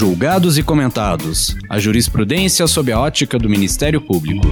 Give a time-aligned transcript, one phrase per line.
[0.00, 1.54] Julgados e comentados.
[1.68, 4.46] A jurisprudência sob a ótica do Ministério Público.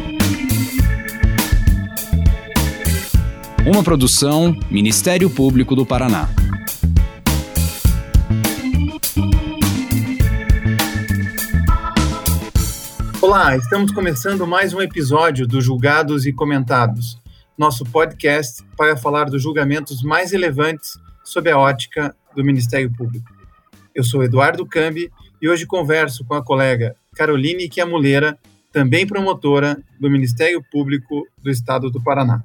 [3.67, 6.29] Uma produção Ministério Público do Paraná.
[13.23, 17.19] Olá, estamos começando mais um episódio do Julgados e Comentados,
[17.57, 23.33] nosso podcast para falar dos julgamentos mais relevantes sob a ótica do Ministério Público.
[23.95, 25.11] Eu sou Eduardo Cambi
[25.41, 28.37] e hoje converso com a colega Caroline Chiamuleira,
[28.73, 32.45] também promotora do Ministério Público do Estado do Paraná.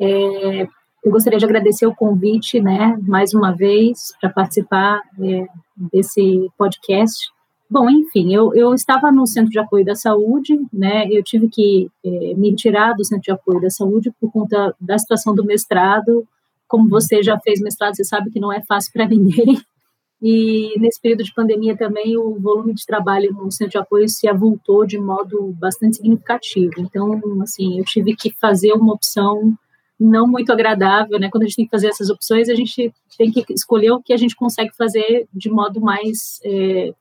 [0.00, 0.62] É,
[1.04, 5.46] eu gostaria de agradecer o convite, né, mais uma vez, para participar é,
[5.92, 7.30] desse podcast.
[7.70, 11.88] Bom, enfim, eu, eu estava no Centro de Apoio da Saúde, né, eu tive que
[12.04, 16.26] é, me retirar do Centro de Apoio da Saúde por conta da situação do mestrado
[16.68, 19.60] como você já fez mestrado, você sabe que não é fácil para ninguém.
[20.22, 24.26] E nesse período de pandemia também o volume de trabalho no centro de apoio se
[24.26, 26.72] avultou de modo bastante significativo.
[26.78, 29.54] Então, assim, eu tive que fazer uma opção
[29.98, 31.28] não muito agradável, né?
[31.30, 34.12] Quando a gente tem que fazer essas opções, a gente tem que escolher o que
[34.12, 36.92] a gente consegue fazer de modo mais, é,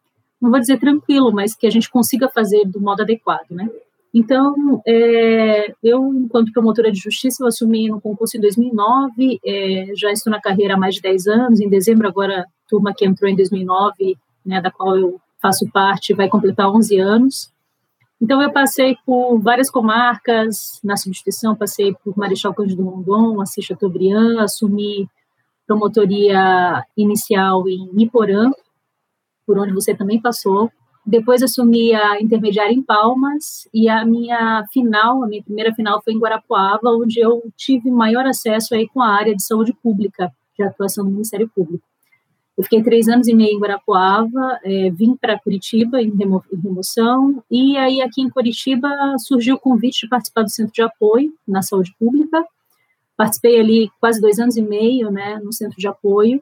[0.42, 3.70] não vou dizer tranquilo, mas que a gente consiga fazer do modo adequado, né?
[4.14, 10.12] Então, é, eu, enquanto promotora de justiça, eu assumi no concurso em 2009, é, já
[10.12, 13.36] estou na carreira há mais de 10 anos, em dezembro agora, turma que entrou em
[13.36, 17.52] 2009, né, da qual eu faço parte, vai completar 11 anos.
[18.22, 24.40] Então, eu passei por várias comarcas na substituição, passei por Marechal Cândido Rondon, Assis Chateaubriand,
[24.40, 25.10] assumi
[25.66, 28.52] promotoria inicial em Iporã,
[29.46, 30.72] por onde você também passou,
[31.06, 36.14] depois assumi a intermediária em Palmas e a minha final, a minha primeira final foi
[36.14, 40.64] em Guarapuava, onde eu tive maior acesso aí com a área de saúde pública, de
[40.64, 41.84] atuação do Ministério Público.
[42.58, 46.62] Eu fiquei três anos e meio em Guarapuava, é, vim para Curitiba em, remo em,
[46.62, 51.34] remoção, e aí aqui em Curitiba surgiu o convite de participar do Centro de Apoio
[51.48, 52.46] na Saúde Pública.
[53.18, 56.42] Participei ali quase dois anos e meio, né, no Centro de Apoio,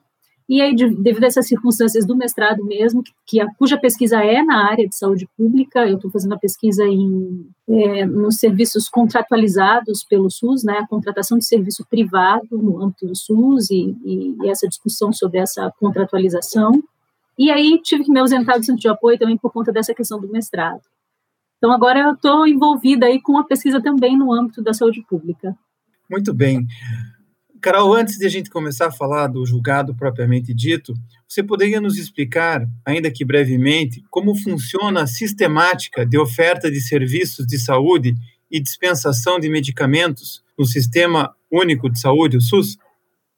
[0.52, 4.70] e aí, devido a essas circunstâncias do mestrado mesmo, que a, cuja pesquisa é na
[4.70, 10.30] área de saúde pública, eu estou fazendo a pesquisa em, é, nos serviços contratualizados pelo
[10.30, 14.68] SUS, né, a contratação de serviço privado no âmbito do SUS e, e, e essa
[14.68, 16.84] discussão sobre essa contratualização.
[17.40, 20.20] E aí tive que me ausentar do centro de apoio também por conta dessa questão
[20.20, 20.82] do mestrado.
[21.60, 25.56] Então agora eu estou envolvida aí com a pesquisa também no âmbito da saúde pública.
[26.10, 26.68] Muito bem.
[27.62, 30.94] Carol, antes de a gente começar a falar do julgado propriamente dito,
[31.28, 37.46] você poderia nos explicar, ainda que brevemente, como funciona a sistemática de oferta de serviços
[37.46, 38.16] de saúde
[38.50, 42.78] e dispensação de medicamentos no Sistema Único de Saúde, o SUS?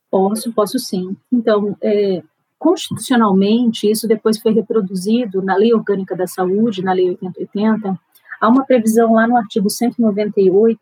[0.09, 1.17] Posso, posso sim.
[1.31, 2.23] Então, é,
[2.57, 7.99] constitucionalmente, isso depois foi reproduzido na Lei Orgânica da Saúde, na Lei 8080,
[8.39, 10.79] há uma previsão lá no artigo 198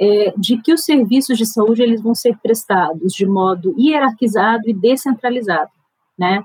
[0.00, 4.74] é, de que os serviços de saúde eles vão ser prestados de modo hierarquizado e
[4.74, 5.70] descentralizado,
[6.18, 6.42] né?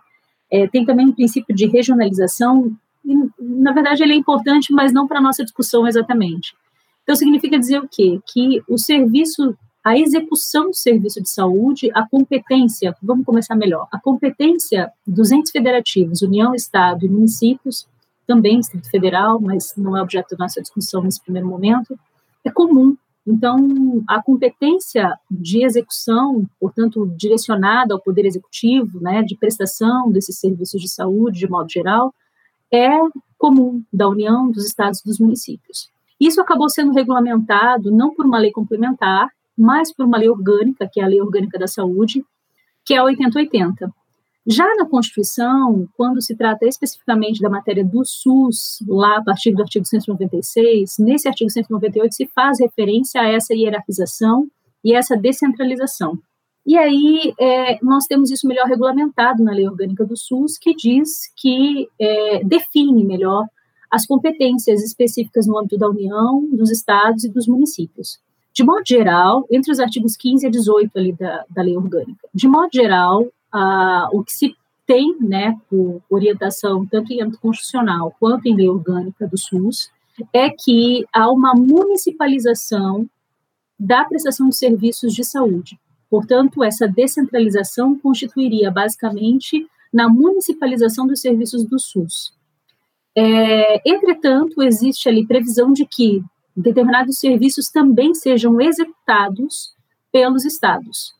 [0.51, 2.71] É, tem também um princípio de regionalização,
[3.05, 6.55] e, na verdade ele é importante, mas não para a nossa discussão exatamente.
[7.03, 8.19] Então significa dizer o quê?
[8.31, 13.99] Que o serviço, a execução do serviço de saúde, a competência, vamos começar melhor, a
[13.99, 17.87] competência dos entes federativos, União, Estado e municípios,
[18.27, 21.97] também Distrito Federal, mas não é objeto da nossa discussão nesse primeiro momento,
[22.45, 22.95] é comum
[23.27, 30.81] então, a competência de execução, portanto, direcionada ao Poder Executivo, né, de prestação desses serviços
[30.81, 32.13] de saúde, de modo geral,
[32.73, 32.89] é
[33.37, 35.89] comum da União, dos Estados e dos municípios.
[36.19, 40.99] Isso acabou sendo regulamentado não por uma lei complementar, mas por uma lei orgânica, que
[40.99, 42.23] é a Lei Orgânica da Saúde,
[42.85, 43.93] que é a 8080.
[44.51, 49.61] Já na Constituição, quando se trata especificamente da matéria do SUS, lá a partir do
[49.61, 54.47] artigo 196, nesse artigo 198 se faz referência a essa hierarquização
[54.83, 56.17] e essa descentralização.
[56.65, 61.31] E aí é, nós temos isso melhor regulamentado na Lei Orgânica do SUS, que diz
[61.37, 63.45] que é, define melhor
[63.91, 68.17] as competências específicas no âmbito da União, dos estados e dos municípios.
[68.51, 72.47] De modo geral, entre os artigos 15 a 18 ali da, da Lei Orgânica, de
[72.47, 74.55] modo geral, ah, o que se
[74.85, 79.91] tem, né, por orientação tanto em âmbito constitucional quanto em lei orgânica do SUS,
[80.33, 83.07] é que há uma municipalização
[83.79, 85.79] da prestação de serviços de saúde.
[86.09, 92.33] Portanto, essa descentralização constituiria basicamente na municipalização dos serviços do SUS.
[93.15, 96.23] É, entretanto, existe ali previsão de que
[96.55, 99.73] determinados serviços também sejam executados
[100.11, 101.13] pelos estados.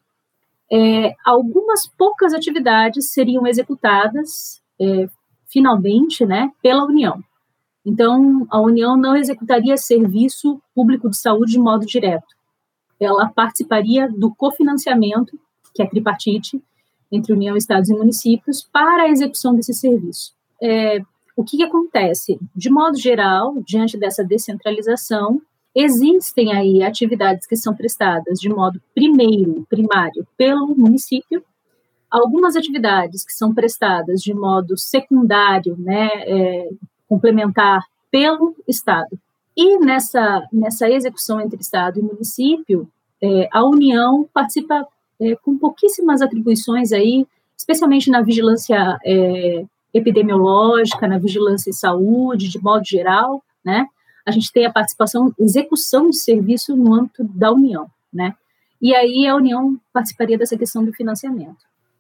[0.71, 5.09] É, algumas poucas atividades seriam executadas é,
[5.47, 7.23] finalmente né, pela União.
[7.85, 12.27] Então, a União não executaria serviço público de saúde de modo direto.
[12.99, 15.39] Ela participaria do cofinanciamento,
[15.73, 16.61] que é tripartite,
[17.11, 20.33] entre União, Estados e municípios, para a execução desse serviço.
[20.61, 21.01] É,
[21.35, 22.37] o que, que acontece?
[22.55, 25.41] De modo geral, diante dessa descentralização,
[25.81, 31.41] Existem aí atividades que são prestadas de modo primeiro, primário, pelo município,
[32.11, 36.69] algumas atividades que são prestadas de modo secundário, né, é,
[37.07, 37.81] complementar
[38.11, 39.17] pelo Estado.
[39.55, 42.85] E nessa, nessa execução entre Estado e município,
[43.23, 44.85] é, a União participa
[45.17, 47.25] é, com pouquíssimas atribuições aí,
[47.55, 53.87] especialmente na vigilância é, epidemiológica, na vigilância em saúde, de modo geral, né?
[54.29, 58.35] A gente tem a participação, execução de serviço no âmbito da União, né?
[58.81, 61.57] E aí a União participaria dessa questão do financiamento.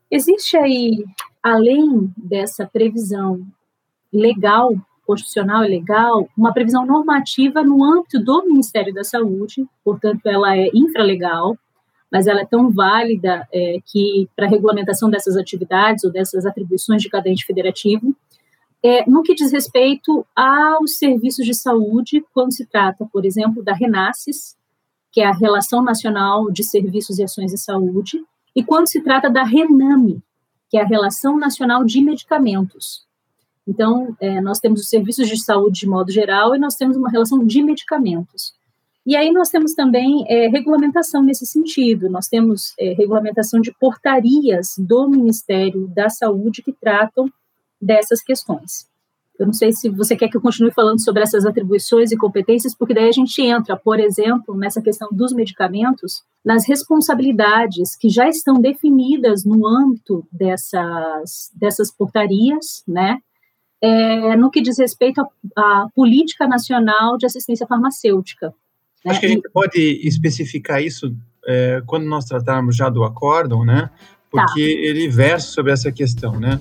[0.09, 1.03] Existe aí,
[1.43, 3.45] além dessa previsão
[4.13, 4.73] legal,
[5.05, 10.69] constitucional e legal, uma previsão normativa no âmbito do Ministério da Saúde, portanto, ela é
[10.73, 11.57] infralegal,
[12.11, 17.09] mas ela é tão válida é, que, para regulamentação dessas atividades ou dessas atribuições de
[17.09, 18.15] cada ente federativo,
[18.83, 23.73] é, no que diz respeito aos serviços de saúde, quando se trata, por exemplo, da
[23.73, 24.55] Renasces,
[25.11, 28.23] que é a Relação Nacional de Serviços e Ações de Saúde,
[28.55, 30.21] e quando se trata da RENAME,
[30.69, 33.05] que é a Relação Nacional de Medicamentos.
[33.67, 37.09] Então, é, nós temos os serviços de saúde de modo geral e nós temos uma
[37.09, 38.53] relação de medicamentos.
[39.05, 42.09] E aí nós temos também é, regulamentação nesse sentido.
[42.09, 47.31] Nós temos é, regulamentação de portarias do Ministério da Saúde que tratam
[47.81, 48.89] dessas questões.
[49.39, 52.75] Eu não sei se você quer que eu continue falando sobre essas atribuições e competências,
[52.75, 58.27] porque daí a gente entra, por exemplo, nessa questão dos medicamentos, nas responsabilidades que já
[58.27, 63.19] estão definidas no âmbito dessas, dessas portarias, né?
[63.81, 65.25] É, no que diz respeito
[65.55, 68.53] à política nacional de assistência farmacêutica.
[69.05, 69.11] Né?
[69.11, 71.15] Acho que a gente pode especificar isso
[71.47, 73.89] é, quando nós tratarmos já do acórdão, né?
[74.29, 74.81] Porque tá.
[74.89, 76.59] ele versa sobre essa questão, né?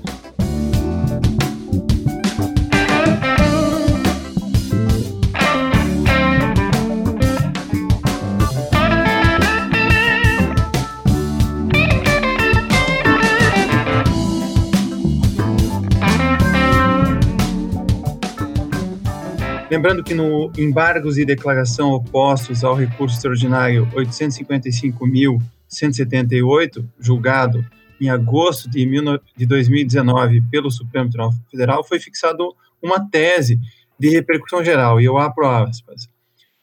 [19.79, 27.65] Lembrando que no embargos e declaração opostos ao recurso extraordinário 855.178, julgado
[28.01, 33.61] em agosto de 2019 pelo Supremo Tribunal Federal, foi fixado uma tese
[33.97, 36.09] de repercussão geral, e eu abro aspas.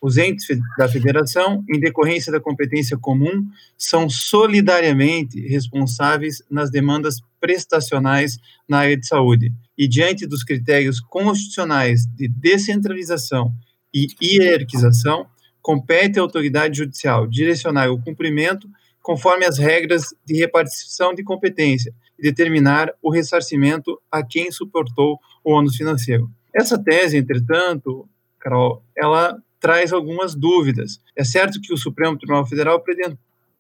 [0.06, 3.44] Os entes da federação, em decorrência da competência comum,
[3.76, 8.38] são solidariamente responsáveis nas demandas prestacionais
[8.70, 13.52] na área de saúde, e diante dos critérios constitucionais de descentralização
[13.92, 15.26] e hierarquização,
[15.60, 18.70] compete à autoridade judicial direcionar o cumprimento
[19.02, 25.52] conforme as regras de repartição de competência e determinar o ressarcimento a quem suportou o
[25.52, 26.30] ônus financeiro.
[26.54, 28.08] Essa tese, entretanto,
[28.40, 31.02] Carol, ela traz algumas dúvidas.
[31.16, 32.84] É certo que o Supremo Tribunal Federal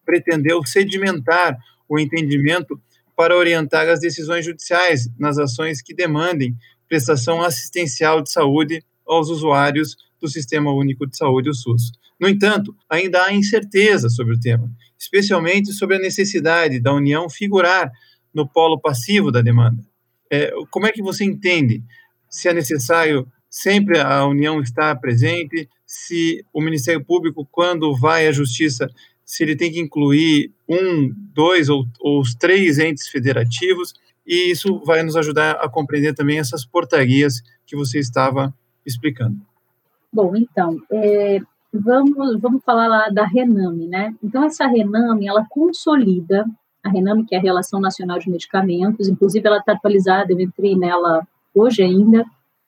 [0.05, 1.57] pretendeu sedimentar
[1.89, 2.79] o entendimento
[3.15, 6.55] para orientar as decisões judiciais nas ações que demandem
[6.87, 11.91] prestação assistencial de saúde aos usuários do Sistema Único de Saúde, o SUS.
[12.19, 17.91] No entanto, ainda há incerteza sobre o tema, especialmente sobre a necessidade da União figurar
[18.31, 19.83] no polo passivo da demanda.
[20.31, 21.83] É, como é que você entende
[22.29, 28.31] se é necessário sempre a União estar presente, se o Ministério Público, quando vai à
[28.31, 28.89] Justiça,
[29.23, 33.93] se ele tem que incluir um, dois ou, ou os três entes federativos,
[34.25, 38.53] e isso vai nos ajudar a compreender também essas portarias que você estava
[38.85, 39.37] explicando.
[40.11, 41.39] Bom, então, é,
[41.73, 44.15] vamos, vamos falar lá da RENAME, né?
[44.23, 46.45] Então, essa RENAME, ela consolida,
[46.83, 50.75] a RENAME, que é a Relação Nacional de Medicamentos, inclusive ela está atualizada, eu entrei
[50.75, 52.25] nela hoje ainda,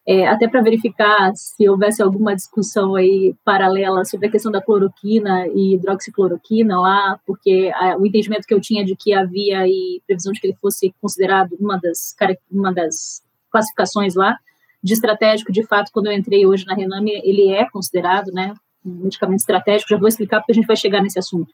[0.08, 5.46] é, até para verificar se houvesse alguma discussão aí paralela sobre a questão da cloroquina
[5.48, 10.32] e hidroxicloroquina lá, porque a, o entendimento que eu tinha de que havia aí previsão
[10.32, 12.16] de que ele fosse considerado uma das,
[12.50, 13.22] uma das
[13.52, 14.38] classificações lá
[14.82, 18.54] de estratégico, de fato, quando eu entrei hoje na Rename, ele é considerado, né,
[18.86, 21.54] um medicamento estratégico, já vou explicar porque a gente vai chegar nesse assunto.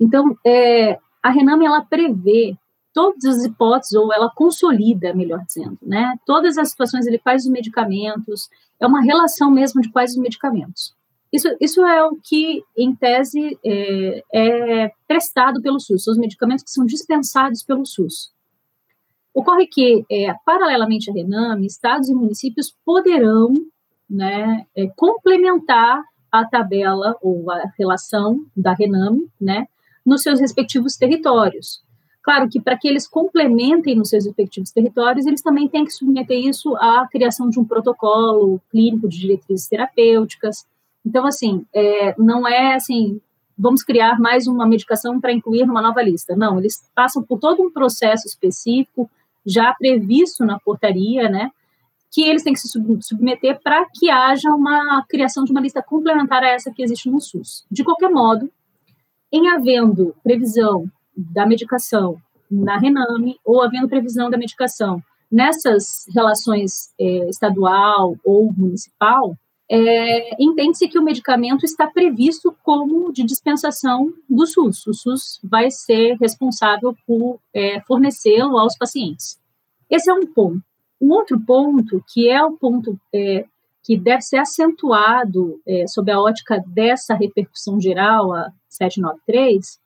[0.00, 2.56] Então, é, a Rename, ela prevê
[2.92, 6.14] todas as hipóteses, ou ela consolida, melhor dizendo, né?
[6.26, 8.48] Todas as situações, ele faz os medicamentos,
[8.80, 10.94] é uma relação mesmo de quais os medicamentos.
[11.32, 16.64] Isso, isso é o que, em tese, é, é prestado pelo SUS, são os medicamentos
[16.64, 18.32] que são dispensados pelo SUS.
[19.32, 23.52] Ocorre que, é, paralelamente à Rename, estados e municípios poderão
[24.08, 29.66] né, é, complementar a tabela ou a relação da Rename né,
[30.04, 31.82] nos seus respectivos territórios.
[32.30, 36.38] Claro que para que eles complementem nos seus respectivos territórios, eles também têm que submeter
[36.38, 40.64] isso à criação de um protocolo clínico de diretrizes terapêuticas.
[41.04, 43.20] Então, assim, é, não é assim,
[43.58, 46.36] vamos criar mais uma medicação para incluir numa nova lista.
[46.36, 49.10] Não, eles passam por todo um processo específico,
[49.44, 51.50] já previsto na portaria, né,
[52.12, 56.44] que eles têm que se submeter para que haja uma criação de uma lista complementar
[56.44, 57.66] a essa que existe no SUS.
[57.68, 58.48] De qualquer modo,
[59.32, 62.16] em havendo previsão da medicação
[62.50, 69.36] na Rename ou havendo previsão da medicação nessas relações é, estadual ou municipal,
[69.70, 74.84] é, entende-se que o medicamento está previsto como de dispensação do SUS.
[74.88, 79.38] O SUS vai ser responsável por é, fornecê-lo aos pacientes.
[79.88, 80.60] Esse é um ponto.
[81.00, 83.44] Um outro ponto, que é o ponto é,
[83.84, 89.78] que deve ser acentuado é, sob a ótica dessa repercussão geral, a 793,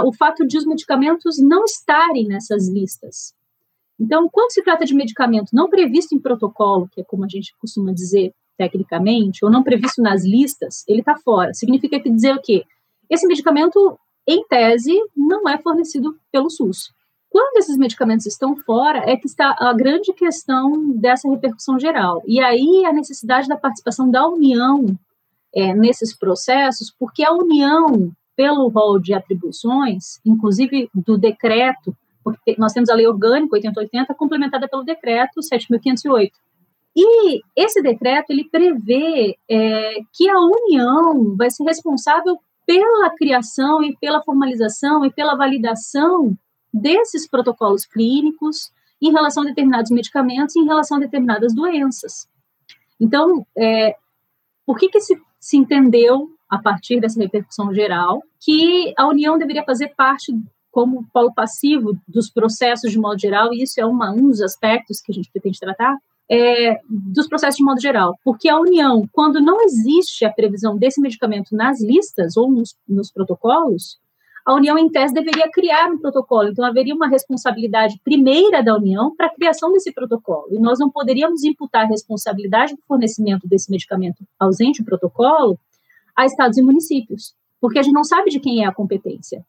[0.00, 3.34] o fato de os medicamentos não estarem nessas listas.
[4.00, 7.54] Então, quando se trata de medicamento não previsto em protocolo, que é como a gente
[7.58, 11.52] costuma dizer tecnicamente, ou não previsto nas listas, ele está fora.
[11.54, 12.64] Significa que dizer o quê?
[13.08, 16.92] Esse medicamento, em tese, não é fornecido pelo SUS.
[17.28, 22.22] Quando esses medicamentos estão fora, é que está a grande questão dessa repercussão geral.
[22.26, 24.84] E aí a necessidade da participação da União
[25.54, 32.72] é, nesses processos, porque a União pelo rol de atribuições, inclusive do decreto, porque nós
[32.72, 36.32] temos a lei orgânica 8080 complementada pelo decreto 7.508.
[36.96, 43.96] E esse decreto ele prevê é, que a União vai ser responsável pela criação e
[43.96, 46.36] pela formalização e pela validação
[46.74, 52.28] desses protocolos clínicos em relação a determinados medicamentos e em relação a determinadas doenças.
[53.00, 53.94] Então, é,
[54.66, 59.64] por que, que se, se entendeu a partir dessa repercussão geral, que a União deveria
[59.64, 60.30] fazer parte
[60.70, 65.00] como polo passivo dos processos de modo geral, e isso é uma, um dos aspectos
[65.00, 65.96] que a gente pretende tratar,
[66.30, 68.18] é, dos processos de modo geral.
[68.22, 73.10] Porque a União, quando não existe a previsão desse medicamento nas listas ou nos, nos
[73.10, 73.98] protocolos,
[74.44, 76.50] a União, em tese, deveria criar um protocolo.
[76.50, 80.48] Então, haveria uma responsabilidade primeira da União para a criação desse protocolo.
[80.50, 85.58] E nós não poderíamos imputar a responsabilidade do fornecimento desse medicamento ausente do protocolo
[86.16, 89.44] a estados e municípios, porque a gente não sabe de quem é a competência,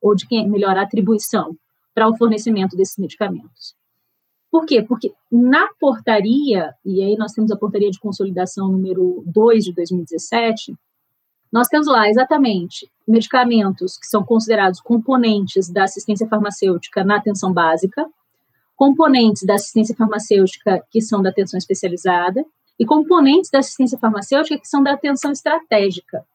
[0.00, 1.56] ou de quem melhor, a atribuição
[1.94, 3.74] para o fornecimento desses medicamentos.
[4.50, 4.82] Por quê?
[4.82, 10.76] Porque na portaria, e aí nós temos a portaria de consolidação número 2 de 2017,
[11.52, 18.06] nós temos lá exatamente medicamentos que são considerados componentes da assistência farmacêutica na atenção básica,
[18.76, 22.44] componentes da assistência farmacêutica que são da atenção especializada
[22.78, 26.26] e componentes da assistência farmacêutica que são da atenção estratégica.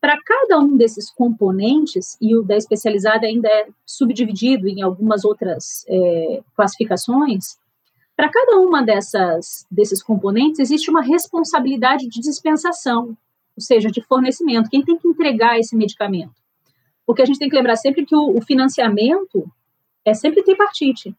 [0.00, 5.84] Para cada um desses componentes, e o da especializada ainda é subdividido em algumas outras
[5.88, 7.56] é, classificações,
[8.16, 13.16] para cada uma dessas, desses componentes existe uma responsabilidade de dispensação,
[13.56, 14.68] ou seja, de fornecimento.
[14.68, 16.34] Quem tem que entregar esse medicamento?
[17.06, 19.50] Porque a gente tem que lembrar sempre que o, o financiamento
[20.04, 21.14] é sempre tripartite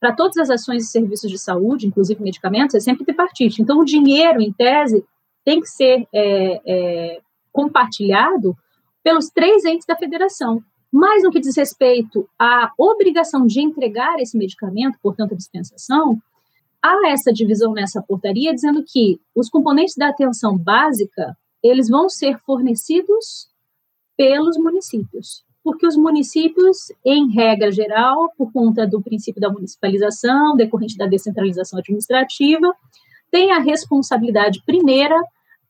[0.00, 3.60] para todas as ações e serviços de saúde, inclusive medicamentos, é sempre tripartite.
[3.60, 5.04] Então, o dinheiro, em tese,
[5.44, 7.20] tem que ser é, é,
[7.52, 8.56] compartilhado
[9.04, 10.62] pelos três entes da federação.
[10.90, 16.20] Mas no que diz respeito à obrigação de entregar esse medicamento, portanto, a dispensação,
[16.82, 22.38] há essa divisão nessa portaria dizendo que os componentes da atenção básica, eles vão ser
[22.38, 23.50] fornecidos
[24.16, 30.96] pelos municípios porque os municípios, em regra geral, por conta do princípio da municipalização, decorrente
[30.96, 32.74] da descentralização administrativa,
[33.30, 35.20] têm a responsabilidade primeira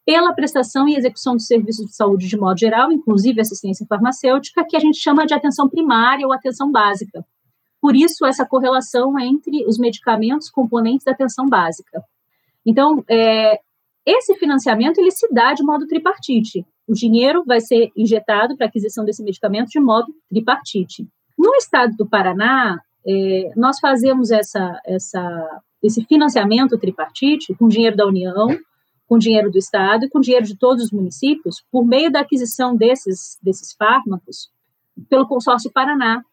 [0.06, 4.76] pela prestação e execução dos serviços de saúde de modo geral, inclusive assistência farmacêutica, que
[4.76, 7.24] a gente chama de atenção primária ou atenção básica.
[7.80, 12.02] Por isso, essa correlação entre os medicamentos componentes da atenção básica.
[12.64, 13.60] Então, é,
[14.04, 16.64] esse financiamento ele se dá de modo tripartite.
[16.90, 21.06] O dinheiro vai ser injetado para aquisição desse medicamento de modo tripartite.
[21.38, 28.04] No estado do Paraná, é, nós fazemos essa, essa, esse financiamento tripartite com dinheiro da
[28.04, 28.48] União,
[29.06, 32.74] com dinheiro do Estado e com dinheiro de todos os municípios, por meio da aquisição
[32.74, 34.50] desses, desses fármacos,
[35.08, 36.24] pelo consórcio Paraná,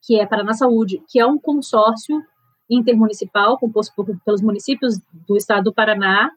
[0.00, 2.22] que é Paraná Saúde, que é um consórcio
[2.70, 6.30] intermunicipal composto por, pelos municípios do Estado do Paraná,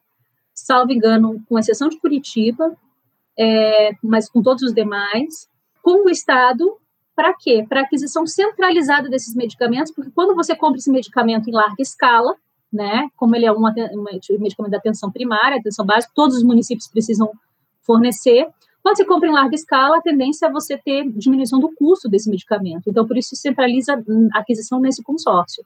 [0.52, 2.76] salvo engano, com exceção de Curitiba,
[3.38, 5.48] é, mas com todos os demais,
[5.82, 6.78] com o Estado,
[7.16, 7.66] para quê?
[7.68, 12.36] Para aquisição centralizada desses medicamentos, porque quando você compra esse medicamento em larga escala,
[12.72, 13.62] né, como ele é um
[14.40, 17.32] medicamento da atenção primária, atenção básica, todos os municípios precisam
[17.82, 18.48] fornecer.
[18.84, 22.30] Quando você compra em larga escala, a tendência é você ter diminuição do custo desse
[22.30, 22.84] medicamento.
[22.88, 23.94] Então, por isso, centraliza
[24.34, 25.66] a aquisição nesse consórcio.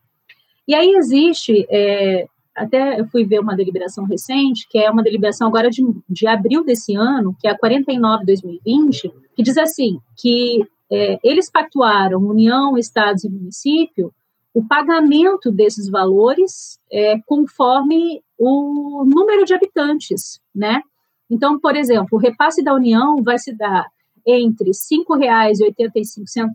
[0.67, 5.47] E aí existe é, até eu fui ver uma deliberação recente, que é uma deliberação
[5.47, 11.19] agora de, de abril desse ano, que é a 49-2020, que diz assim, que é,
[11.23, 14.13] eles pactuaram, União, Estados e município,
[14.53, 20.81] o pagamento desses valores é, conforme o número de habitantes, né?
[21.29, 23.87] Então, por exemplo, o repasse da União vai se dar
[24.27, 26.51] entre R$ 5,85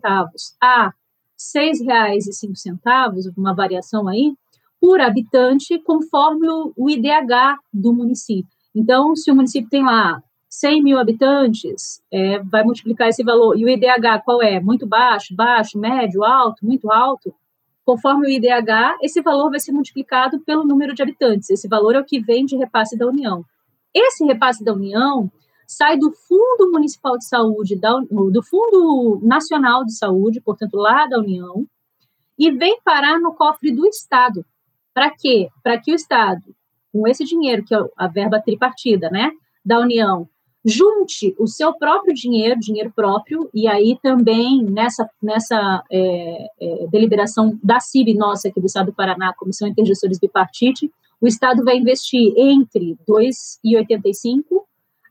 [0.61, 0.91] a R$
[1.39, 4.35] 6,05, uma variação aí,
[4.79, 8.51] por habitante, conforme o, o IDH do município.
[8.75, 13.57] Então, se o município tem lá 100 mil habitantes, é, vai multiplicar esse valor.
[13.57, 14.59] E o IDH qual é?
[14.59, 17.33] Muito baixo, baixo, médio, alto, muito alto.
[17.83, 21.49] Conforme o IDH, esse valor vai ser multiplicado pelo número de habitantes.
[21.49, 23.43] Esse valor é o que vem de repasse da União.
[23.93, 25.31] Esse repasse da União
[25.65, 31.19] sai do Fundo Municipal de Saúde, da, do Fundo Nacional de Saúde, portanto, lá da
[31.19, 31.65] União,
[32.39, 34.45] e vem parar no cofre do Estado.
[34.97, 35.47] Para quê?
[35.61, 36.41] Para que o Estado,
[36.91, 39.29] com esse dinheiro, que é a verba tripartida, né,
[39.63, 40.27] da União,
[40.65, 47.59] junte o seu próprio dinheiro, dinheiro próprio, e aí também nessa, nessa é, é, deliberação
[47.63, 52.33] da CIB nossa aqui do Estado do Paraná, Comissão Intergestores Bipartite, o Estado vai investir
[52.35, 54.63] entre 2,85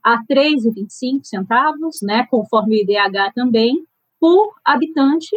[0.03, 3.85] a 3,25 centavos, né, conforme o IDH também,
[4.19, 5.29] por habitante.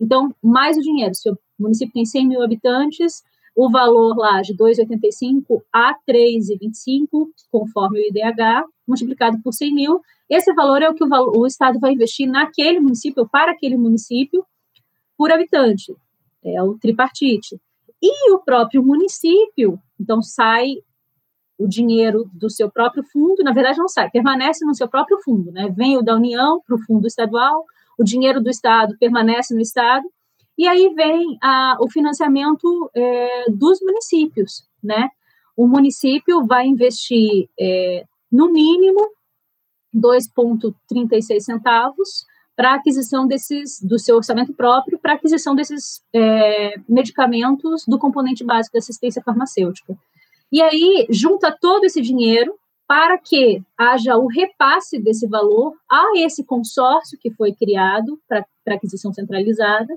[0.00, 1.14] Então, mais o dinheiro.
[1.14, 3.22] Se o município tem 100 mil habitantes,
[3.56, 10.52] o valor lá de 2,85 a 3,25, conforme o IDH, multiplicado por 100 mil, esse
[10.54, 14.44] valor é o que o, o, Estado vai investir naquele município, para aquele município,
[15.16, 15.94] por habitante.
[16.44, 17.60] É o tripartite.
[18.00, 20.76] E o próprio município, então sai
[21.58, 25.52] o dinheiro do seu próprio fundo, na verdade não sai, permanece no seu próprio fundo,
[25.52, 25.68] né?
[25.76, 27.66] Vem o da União para o fundo estadual,
[27.98, 30.08] o dinheiro do Estado permanece no Estado,
[30.60, 35.08] e aí vem a, o financiamento é, dos municípios, né?
[35.56, 39.00] O município vai investir, é, no mínimo,
[39.96, 47.98] 2,36 centavos para aquisição desses, do seu orçamento próprio, para aquisição desses é, medicamentos do
[47.98, 49.96] componente básico da assistência farmacêutica.
[50.52, 52.54] E aí, junta todo esse dinheiro
[52.86, 58.44] para que haja o repasse desse valor a esse consórcio que foi criado para
[58.74, 59.96] aquisição centralizada,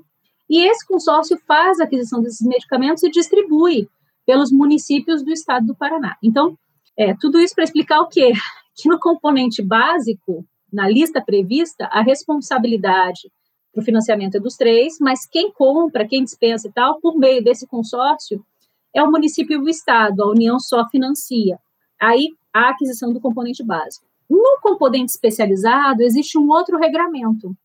[0.50, 3.88] e esse consórcio faz a aquisição desses medicamentos e distribui
[4.26, 6.16] pelos municípios do estado do Paraná.
[6.24, 6.58] Então,
[6.98, 8.32] é, tudo isso para explicar o quê?
[8.76, 13.32] Que no componente básico, na lista prevista, a responsabilidade
[13.72, 17.44] para o financiamento é dos três, mas quem compra, quem dispensa e tal, por meio
[17.44, 18.44] desse consórcio,
[18.92, 21.60] é o município e o estado, a União só financia.
[22.02, 24.06] Aí, a aquisição do componente básico.
[24.30, 27.56] No componente especializado, existe um outro regramento,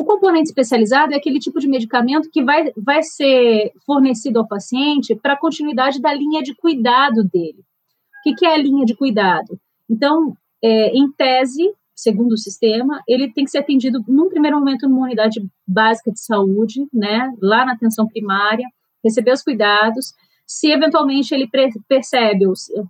[0.00, 5.14] o componente especializado é aquele tipo de medicamento que vai, vai ser fornecido ao paciente
[5.14, 7.58] para continuidade da linha de cuidado dele.
[7.58, 9.60] O que, que é a linha de cuidado?
[9.90, 10.34] Então,
[10.64, 15.04] é, em tese, segundo o sistema, ele tem que ser atendido num primeiro momento numa
[15.04, 18.66] unidade básica de saúde, né, lá na atenção primária,
[19.04, 20.14] receber os cuidados.
[20.46, 21.46] Se eventualmente ele
[21.86, 22.46] percebe,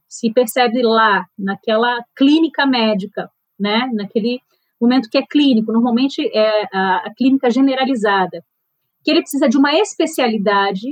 [0.09, 4.41] se percebe lá naquela clínica médica, né, naquele
[4.81, 8.45] momento que é clínico, normalmente é a, a clínica generalizada,
[9.05, 10.89] que ele precisa de uma especialidade,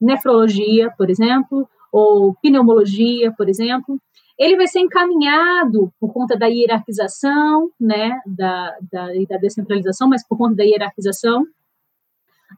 [0.00, 4.00] nefrologia, por exemplo, ou pneumologia, por exemplo,
[4.38, 10.38] ele vai ser encaminhado por conta da hierarquização, né, da, da, da descentralização, mas por
[10.38, 11.44] conta da hierarquização,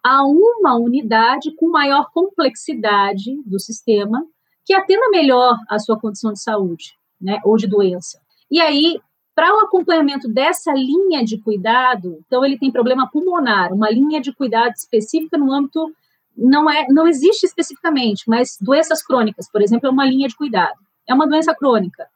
[0.04, 4.22] a uma unidade com maior complexidade do sistema,
[4.64, 8.20] que atenda melhor a sua condição de saúde, né, ou de doença.
[8.50, 9.00] E aí,
[9.40, 14.34] para o acompanhamento dessa linha de cuidado, então ele tem problema pulmonar, uma linha de
[14.34, 15.90] cuidado específica no âmbito
[16.36, 20.78] não é, não existe especificamente, mas doenças crônicas, por exemplo, é uma linha de cuidado.
[21.08, 22.06] É uma doença crônica.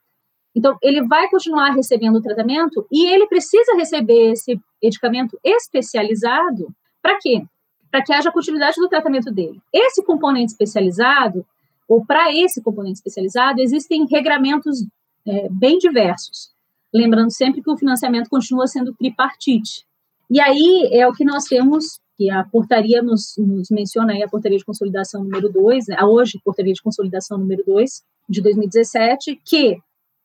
[0.54, 7.16] Então, ele vai continuar recebendo o tratamento e ele precisa receber esse medicamento especializado para
[7.18, 7.42] quê?
[7.90, 9.62] Para que haja continuidade do tratamento dele.
[9.72, 11.46] Esse componente especializado,
[11.88, 14.86] ou para esse componente especializado, existem regramentos
[15.26, 16.53] é, bem diversos.
[16.94, 19.84] Lembrando sempre que o financiamento continua sendo tripartite.
[20.30, 24.28] E aí é o que nós temos, que a portaria nos, nos menciona aí, a
[24.28, 29.76] portaria de consolidação número 2, a hoje, portaria de consolidação número 2, de 2017, que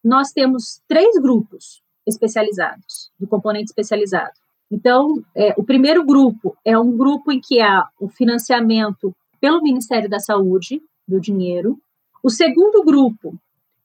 [0.03, 4.33] nós temos três grupos especializados, do componente especializado.
[4.71, 10.09] Então, é, o primeiro grupo é um grupo em que há o financiamento pelo Ministério
[10.09, 11.79] da Saúde do dinheiro.
[12.23, 13.35] O segundo grupo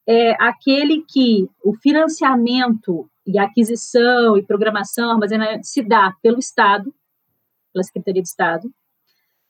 [0.06, 6.94] é aquele que o financiamento e aquisição e programação, armazenamento se dá pelo Estado,
[7.72, 8.70] pela Secretaria de Estado.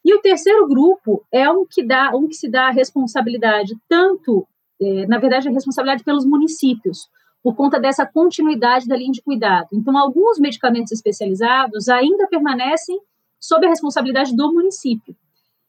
[0.04, 4.46] E o terceiro grupo é um que dá, um que se dá a responsabilidade tanto
[4.80, 7.08] é, na verdade, a responsabilidade pelos municípios,
[7.42, 9.68] por conta dessa continuidade da linha de cuidado.
[9.72, 12.98] Então, alguns medicamentos especializados ainda permanecem
[13.38, 15.14] sob a responsabilidade do município.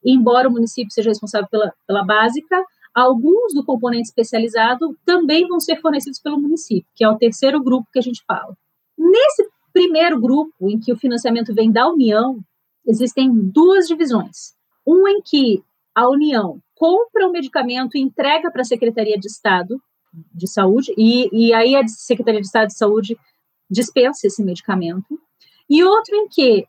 [0.08, 2.63] embora o município seja responsável pela, pela básica,
[2.95, 7.89] alguns do componente especializado também vão ser fornecidos pelo município, que é o terceiro grupo
[7.91, 8.58] que a gente fala.
[8.97, 12.39] Nesse primeiro grupo, em que o financiamento vem da União,
[12.88, 14.55] existem duas divisões.
[14.88, 15.62] Um em que
[15.93, 19.81] a União compra o medicamento e entrega para a Secretaria de Estado
[20.34, 23.17] de Saúde, e, e aí a Secretaria de Estado de Saúde
[23.69, 25.19] dispensa esse medicamento,
[25.69, 26.65] e outro em que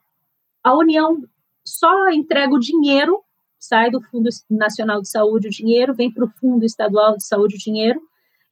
[0.64, 1.22] a União
[1.64, 3.20] só entrega o dinheiro,
[3.66, 7.56] sai do Fundo Nacional de Saúde o dinheiro, vem para o Fundo Estadual de Saúde
[7.56, 8.00] o dinheiro,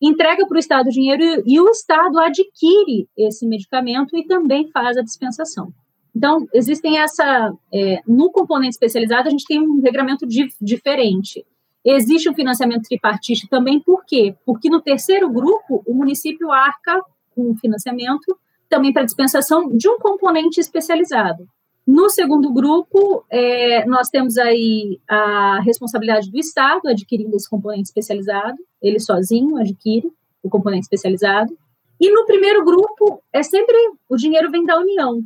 [0.01, 4.71] entrega para o Estado o dinheiro e, e o Estado adquire esse medicamento e também
[4.71, 5.73] faz a dispensação.
[6.15, 7.53] Então, existem essa.
[7.73, 10.27] É, no componente especializado, a gente tem um regramento
[10.61, 11.45] diferente.
[11.85, 14.35] Existe o financiamento tripartite também, por quê?
[14.47, 17.03] Porque no terceiro grupo, o município arca
[17.35, 21.47] com o financiamento também para dispensação de um componente especializado.
[21.87, 28.57] No segundo grupo, é, nós temos aí a responsabilidade do Estado adquirindo esse componente especializado,
[28.81, 30.11] ele sozinho adquire
[30.43, 31.57] o componente especializado.
[32.01, 33.77] E no primeiro grupo, é sempre
[34.09, 35.23] o dinheiro vem da União,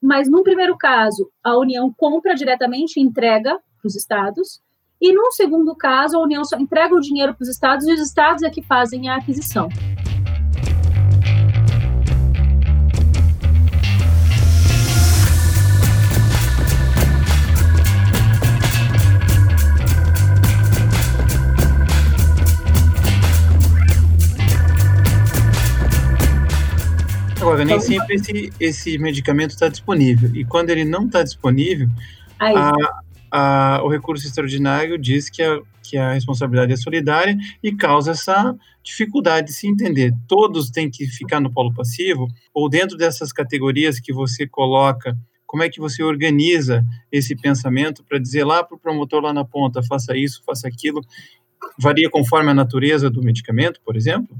[0.00, 4.60] mas no primeiro caso, a União compra diretamente e entrega para os estados,
[5.00, 8.00] e no segundo caso, a União só entrega o dinheiro para os estados e os
[8.00, 9.68] estados é que fazem a aquisição.
[27.52, 30.34] Agora, nem então, sempre esse, esse medicamento está disponível.
[30.34, 31.88] E quando ele não está disponível,
[32.38, 32.72] a,
[33.30, 38.56] a, o recurso extraordinário diz que a, que a responsabilidade é solidária e causa essa
[38.82, 40.12] dificuldade de se entender.
[40.26, 45.62] Todos têm que ficar no polo passivo, ou dentro dessas categorias que você coloca, como
[45.62, 49.82] é que você organiza esse pensamento para dizer lá para o promotor lá na ponta,
[49.82, 51.02] faça isso, faça aquilo,
[51.78, 54.36] varia conforme a natureza do medicamento, por exemplo?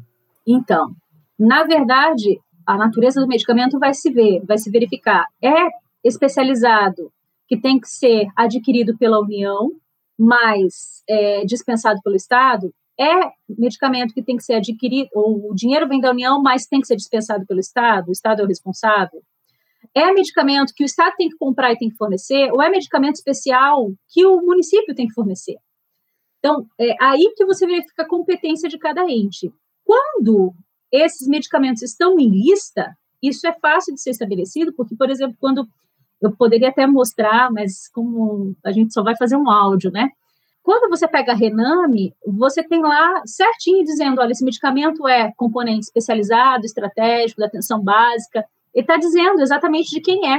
[0.46, 0.96] Então,
[1.38, 5.26] na verdade, a natureza do medicamento vai se ver, vai se verificar.
[5.42, 5.68] É
[6.04, 7.12] especializado,
[7.46, 9.70] que tem que ser adquirido pela União,
[10.18, 15.88] mas é, dispensado pelo Estado, é medicamento que tem que ser adquirido, ou o dinheiro
[15.88, 19.22] vem da União, mas tem que ser dispensado pelo Estado, o Estado é o responsável.
[19.94, 23.16] É medicamento que o Estado tem que comprar e tem que fornecer, ou é medicamento
[23.16, 25.56] especial que o município tem que fornecer.
[26.38, 29.52] Então, é aí que você verifica a competência de cada ente.
[29.84, 30.54] Quando
[30.92, 35.66] esses medicamentos estão em lista, isso é fácil de ser estabelecido, porque, por exemplo, quando
[36.20, 40.10] eu poderia até mostrar, mas como a gente só vai fazer um áudio, né?
[40.62, 45.86] Quando você pega a Rename, você tem lá certinho dizendo, olha, esse medicamento é componente
[45.86, 50.38] especializado, estratégico, da atenção básica, ele está dizendo exatamente de quem é.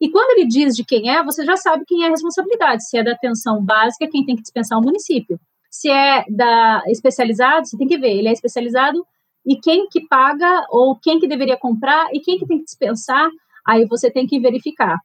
[0.00, 2.88] E quando ele diz de quem é, você já sabe quem é a responsabilidade.
[2.88, 5.38] Se é da atenção básica, quem tem que dispensar o município.
[5.70, 9.04] Se é da especializado, você tem que ver, ele é especializado
[9.48, 13.30] e quem que paga ou quem que deveria comprar e quem que tem que dispensar,
[13.66, 14.98] aí você tem que verificar.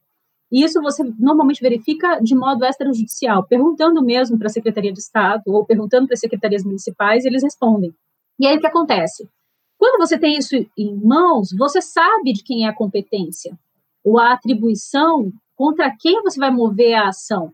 [0.52, 5.44] E isso você normalmente verifica de modo extrajudicial, perguntando mesmo para a Secretaria de Estado
[5.46, 7.94] ou perguntando para as secretarias municipais, eles respondem.
[8.38, 9.26] E aí o que acontece?
[9.78, 13.58] Quando você tem isso em mãos, você sabe de quem é a competência
[14.04, 17.50] ou a atribuição contra quem você vai mover a ação.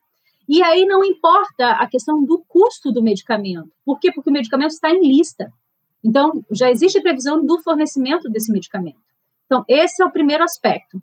[0.49, 3.71] E aí não importa a questão do custo do medicamento.
[3.85, 4.11] Por quê?
[4.13, 5.53] Porque o medicamento está em lista.
[6.03, 9.01] Então, já existe previsão do fornecimento desse medicamento.
[9.47, 11.03] Então, esse é o primeiro aspecto.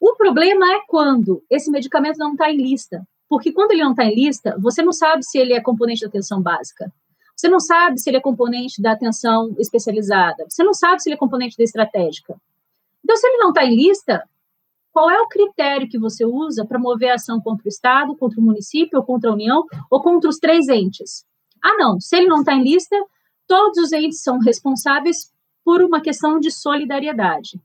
[0.00, 3.06] O problema é quando esse medicamento não está em lista.
[3.28, 6.08] Porque quando ele não está em lista, você não sabe se ele é componente da
[6.08, 6.92] atenção básica.
[7.34, 10.44] Você não sabe se ele é componente da atenção especializada.
[10.48, 12.36] Você não sabe se ele é componente da estratégica.
[13.02, 14.22] Então, se ele não está em lista,
[14.92, 18.38] qual é o critério que você usa para mover a ação contra o Estado, contra
[18.38, 21.24] o município, ou contra a União, ou contra os três entes?
[21.64, 22.96] Ah, não, se ele não está em lista,
[23.52, 25.30] todos os entes são responsáveis
[25.62, 27.60] por uma questão de solidariedade.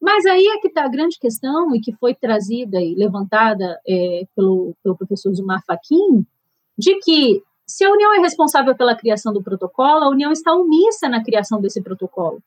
[0.00, 4.26] Mas aí é que está a grande questão, e que foi trazida e levantada é,
[4.34, 6.24] pelo, pelo professor Zumar Fachin,
[6.78, 11.06] de que se a União é responsável pela criação do protocolo, a União está omissa
[11.06, 12.42] na criação desse protocolo.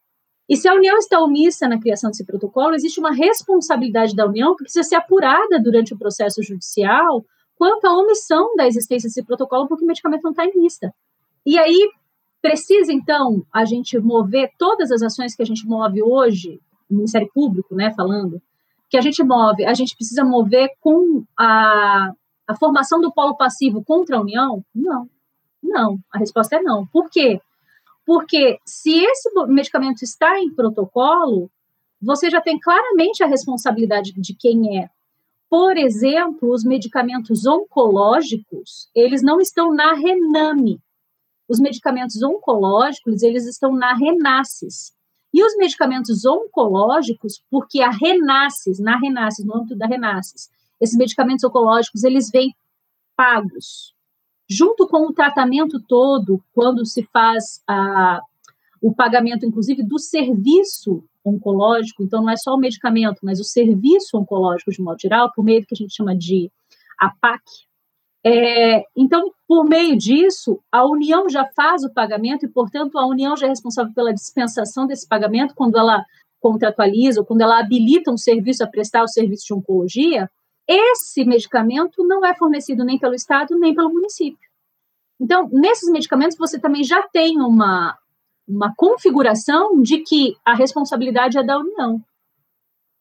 [0.49, 4.55] E se a União está omissa na criação desse protocolo, existe uma responsabilidade da União
[4.55, 7.23] que precisa ser apurada durante o processo judicial
[7.55, 10.91] quanto à omissão da existência desse protocolo, porque o medicamento não está em lista.
[11.45, 11.91] E aí
[12.41, 17.75] precisa, então, a gente mover todas as ações que a gente move hoje, Ministério Público,
[17.75, 18.41] né, falando,
[18.89, 22.11] que a gente move, a gente precisa mover com a,
[22.47, 24.63] a formação do polo passivo contra a União?
[24.73, 25.09] Não.
[25.61, 25.99] Não.
[26.13, 26.87] A resposta é não.
[26.87, 27.41] Por quê?
[28.05, 31.51] Porque se esse medicamento está em protocolo,
[32.01, 34.89] você já tem claramente a responsabilidade de quem é.
[35.49, 40.79] Por exemplo, os medicamentos oncológicos, eles não estão na Rename.
[41.47, 44.93] Os medicamentos oncológicos, eles estão na Renasces.
[45.33, 51.43] E os medicamentos oncológicos, porque a Renasces, na Renasces, no âmbito da Renasces, esses medicamentos
[51.43, 52.55] oncológicos, eles vêm
[53.15, 53.95] pagos
[54.49, 58.21] junto com o tratamento todo, quando se faz a,
[58.81, 64.17] o pagamento, inclusive, do serviço oncológico, então não é só o medicamento, mas o serviço
[64.17, 66.49] oncológico de modo geral, por meio do que a gente chama de
[66.97, 67.43] APAC.
[68.29, 73.37] É, então, por meio disso, a União já faz o pagamento e, portanto, a União
[73.37, 76.03] já é responsável pela dispensação desse pagamento quando ela
[76.41, 80.29] contratualiza ou quando ela habilita um serviço a prestar o serviço de oncologia,
[80.67, 84.45] esse medicamento não é fornecido nem pelo Estado, nem pelo município.
[85.19, 87.97] Então, nesses medicamentos, você também já tem uma,
[88.45, 92.03] uma configuração de que a responsabilidade é da União.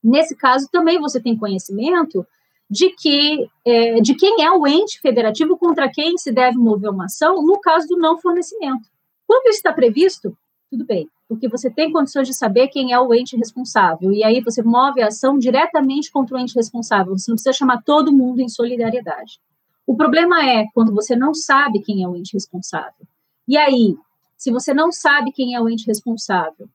[0.02, 2.24] Nesse caso, também você tem conhecimento
[2.68, 7.04] de que é, de quem é o ente federativo contra quem se deve mover uma
[7.04, 8.88] ação no caso do não fornecimento.
[9.26, 10.36] Quando isso está previsto,
[10.70, 14.12] tudo bem porque você tem condições de saber quem é o ente responsável.
[14.12, 17.16] E aí você move a ação diretamente contra o ente responsável.
[17.18, 19.40] Você não precisa chamar todo mundo em solidariedade.
[19.86, 23.06] O problema é quando você não sabe quem é o ente responsável.
[23.46, 23.96] E aí,
[24.36, 26.68] se você não sabe quem é o ente responsável,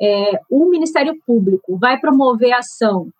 [0.00, 3.10] é, o Ministério Público vai promover a ação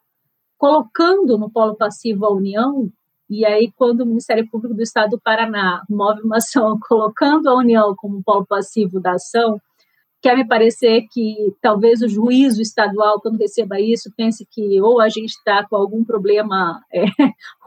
[0.60, 2.92] colocando no polo passivo a União,
[3.30, 7.56] e aí, quando o Ministério Público do Estado do Paraná move uma ação colocando a
[7.56, 9.58] União como polo passivo da ação,
[10.20, 15.08] quer me parecer que talvez o juízo estadual, quando receba isso, pense que ou a
[15.08, 17.06] gente está com algum problema, é,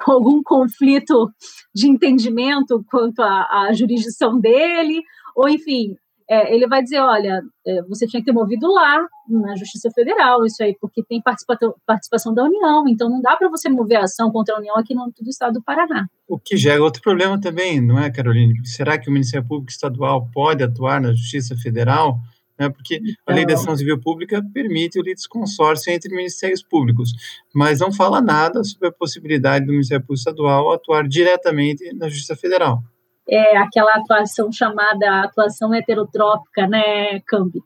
[0.06, 1.32] com algum conflito
[1.73, 5.01] de entendimento quanto à, à jurisdição dele,
[5.36, 5.97] ou enfim,
[6.34, 10.46] é, ele vai dizer, olha, é, você tinha que ter movido lá, na Justiça Federal,
[10.46, 14.04] isso aí, porque tem participação, participação da União, então não dá para você mover a
[14.04, 16.08] ação contra a União aqui no âmbito do Estado do Paraná.
[16.28, 18.54] O que gera outro problema também, não é, Caroline?
[18.65, 22.17] Será que o Ministério Público Estadual pode atuar na Justiça Federal
[22.60, 27.12] né, porque então, a lei da ação civil pública permite o litisconsórcio entre ministérios públicos,
[27.54, 32.36] mas não fala nada sobre a possibilidade do Ministério Público Estadual atuar diretamente na Justiça
[32.36, 32.84] Federal.
[33.28, 37.62] É aquela atuação chamada atuação heterotrópica, né, Cambi?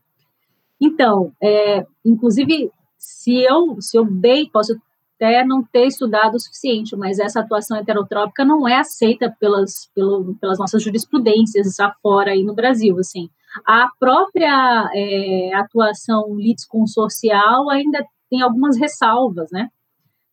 [0.79, 4.77] Então, é, inclusive, se eu, se eu bem posso
[5.15, 10.35] até não ter estudado o suficiente, mas essa atuação heterotrópica não é aceita pelas, pelo,
[10.35, 13.27] pelas nossas jurisprudências afora aí no Brasil, assim.
[13.65, 19.69] A própria é, atuação litisconsorcial ainda tem algumas ressalvas, né?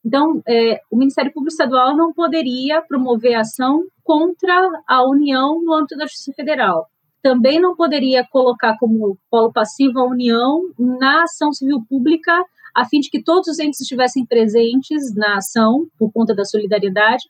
[0.04, 5.96] Então, é, o Ministério Público Estadual não poderia promover ação contra a União no âmbito
[5.96, 6.86] da Justiça Federal.
[7.22, 12.98] Também não poderia colocar como polo passivo a União na ação civil pública a fim
[12.98, 17.22] de que todos os entes estivessem presentes na ação, por conta da solidariedade,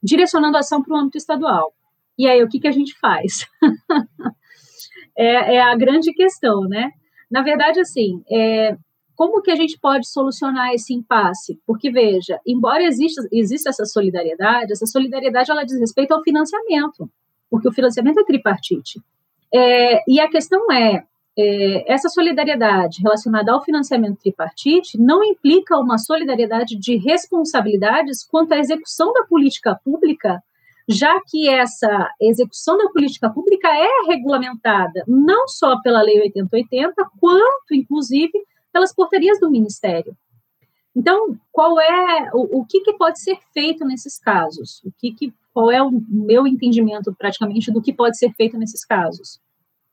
[0.00, 1.74] direcionando a ação para o âmbito estadual.
[2.16, 3.44] E aí, o que, que a gente faz?
[5.18, 6.90] é, é, a grande questão, né?
[7.28, 8.76] Na verdade, assim, é,
[9.16, 11.60] como que a gente pode solucionar esse impasse?
[11.66, 17.08] Porque, veja, embora exista, exista essa solidariedade, essa solidariedade ela diz respeito ao financiamento,
[17.50, 19.00] porque o financiamento é tripartite.
[19.52, 21.04] É, e a questão é,
[21.36, 28.58] é, essa solidariedade relacionada ao financiamento tripartite não implica uma solidariedade de responsabilidades quanto à
[28.58, 30.42] execução da política pública,
[30.88, 37.74] já que essa execução da política pública é regulamentada não só pela Lei 8080, quanto,
[37.74, 38.32] inclusive,
[38.74, 40.16] pelas portarias do Ministério.
[40.96, 44.82] Então, qual é o, o que, que, pode ser feito nesses casos?
[44.84, 48.84] O que, que qual é o meu entendimento praticamente do que pode ser feito nesses
[48.84, 49.38] casos?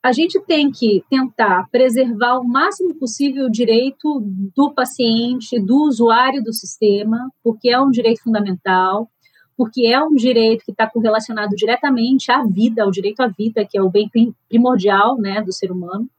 [0.03, 4.19] A gente tem que tentar preservar o máximo possível o direito
[4.55, 9.07] do paciente, do usuário do sistema, porque é um direito fundamental,
[9.55, 13.77] porque é um direito que está correlacionado diretamente à vida, ao direito à vida, que
[13.77, 14.09] é o bem
[14.49, 16.09] primordial né, do ser humano.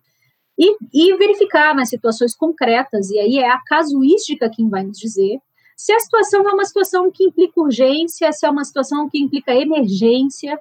[0.59, 5.41] E, e, verificar nas situações concretas, e aí é a casuística quem vai nos dizer,
[5.77, 9.55] se a situação é uma situação que implica urgência, se é uma situação que implica
[9.55, 10.61] emergência,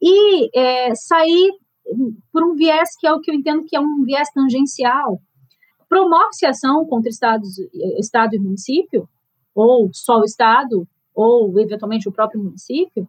[0.00, 1.52] e é, sair
[2.32, 5.20] por um viés que é o que eu entendo que é um viés tangencial.
[5.88, 7.58] Promove-se ação contra estados,
[7.98, 9.08] Estado e município,
[9.54, 13.08] ou só o Estado, ou eventualmente o próprio município,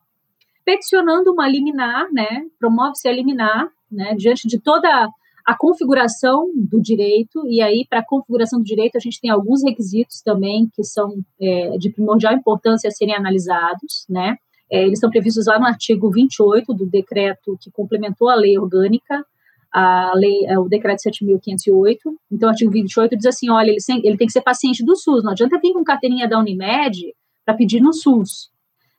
[0.65, 2.47] peticionando uma liminar, né?
[2.59, 4.15] Promove-se a liminar, né?
[4.15, 5.07] Diante de toda
[5.45, 9.63] a configuração do direito, e aí, para a configuração do direito, a gente tem alguns
[9.63, 14.35] requisitos também que são é, de primordial importância a serem analisados, né?
[14.71, 19.25] É, eles estão previstos lá no artigo 28 do decreto que complementou a lei orgânica,
[19.73, 21.97] a lei, é, o decreto 7.508.
[22.31, 25.23] Então, o artigo 28 diz assim: olha, ele, ele tem que ser paciente do SUS,
[25.23, 27.13] não adianta vir com carteirinha da Unimed
[27.45, 28.49] para pedir no SUS.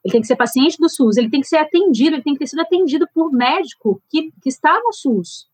[0.05, 2.40] Ele tem que ser paciente do SUS, ele tem que ser atendido, ele tem que
[2.40, 5.46] ter sido atendido por médico que, que está no SUS.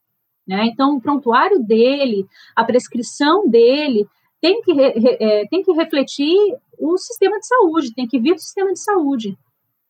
[0.49, 0.67] Né?
[0.67, 4.09] Então, o prontuário dele, a prescrição dele,
[4.41, 6.35] tem que, é, tem que refletir
[6.79, 9.37] o sistema de saúde, tem que vir do sistema de saúde.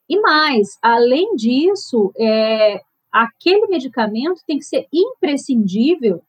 [0.09, 2.81] E mais, além disso, é,
[3.13, 6.23] aquele medicamento tem que ser imprescindível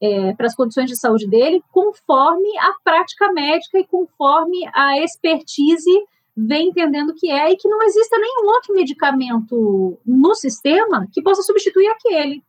[0.00, 5.90] é, para as condições de saúde dele, conforme a prática médica e conforme a expertise
[6.36, 11.40] vem entendendo que é, e que não exista nenhum outro medicamento no sistema que possa
[11.42, 12.42] substituir aquele.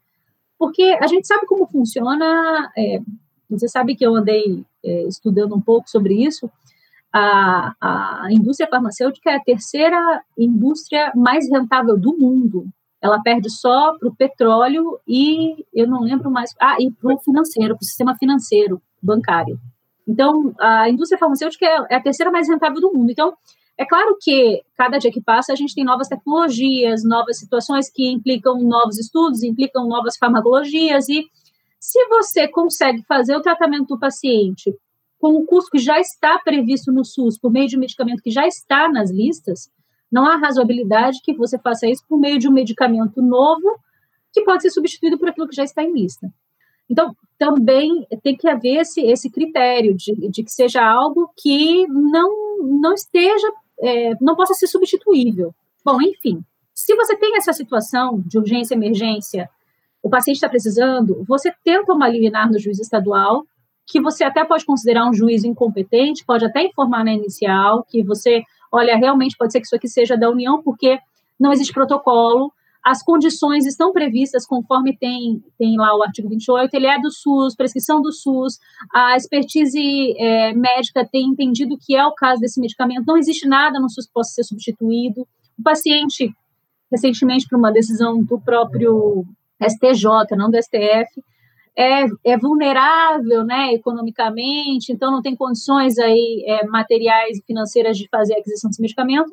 [0.57, 2.99] Porque a gente sabe como funciona, é,
[3.49, 6.49] você sabe que eu andei é, estudando um pouco sobre isso,
[7.13, 12.67] a, a indústria farmacêutica é a terceira indústria mais rentável do mundo.
[13.01, 16.53] Ela perde só para o petróleo e eu não lembro mais.
[16.59, 19.59] Ah, e para o financeiro, para o sistema financeiro bancário.
[20.07, 23.11] Então, a indústria farmacêutica é, é a terceira mais rentável do mundo.
[23.11, 23.33] Então,
[23.77, 28.09] é claro que cada dia que passa a gente tem novas tecnologias, novas situações que
[28.11, 31.25] implicam novos estudos, implicam novas farmacologias e
[31.79, 34.75] se você consegue fazer o tratamento do paciente
[35.19, 38.31] com o custo que já está previsto no SUS por meio de um medicamento que
[38.31, 39.69] já está nas listas,
[40.11, 43.79] não há razoabilidade que você faça isso por meio de um medicamento novo
[44.33, 46.27] que pode ser substituído por aquilo que já está em lista.
[46.89, 52.57] Então, também tem que haver esse, esse critério de, de que seja algo que não,
[52.81, 53.47] não esteja
[53.81, 55.53] é, não possa ser substituível.
[55.83, 59.49] Bom, enfim, se você tem essa situação de urgência emergência,
[60.01, 63.45] o paciente está precisando, você tenta uma liminar no juiz estadual,
[63.85, 68.43] que você até pode considerar um juiz incompetente, pode até informar na inicial que você,
[68.71, 70.99] olha, realmente pode ser que isso aqui seja da União, porque
[71.39, 72.51] não existe protocolo,
[72.87, 77.53] as condições estão previstas conforme tem, tem lá o artigo 28, ele é do SUS,
[77.53, 78.59] prescrição do SUS,
[78.93, 83.77] a expertise é, médica tem entendido que é o caso desse medicamento, não existe nada
[83.77, 85.27] no SUS que possa ser substituído.
[85.59, 86.33] O paciente,
[86.89, 89.25] recentemente, por uma decisão do próprio
[89.61, 91.21] STJ, não do STF,
[91.77, 98.07] é, é vulnerável, né, economicamente, então não tem condições aí é, materiais e financeiras de
[98.07, 99.29] fazer a aquisição desse medicamento,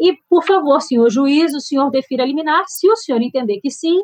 [0.00, 4.00] e, por favor, senhor juiz, o senhor defira liminar, se o senhor entender que sim,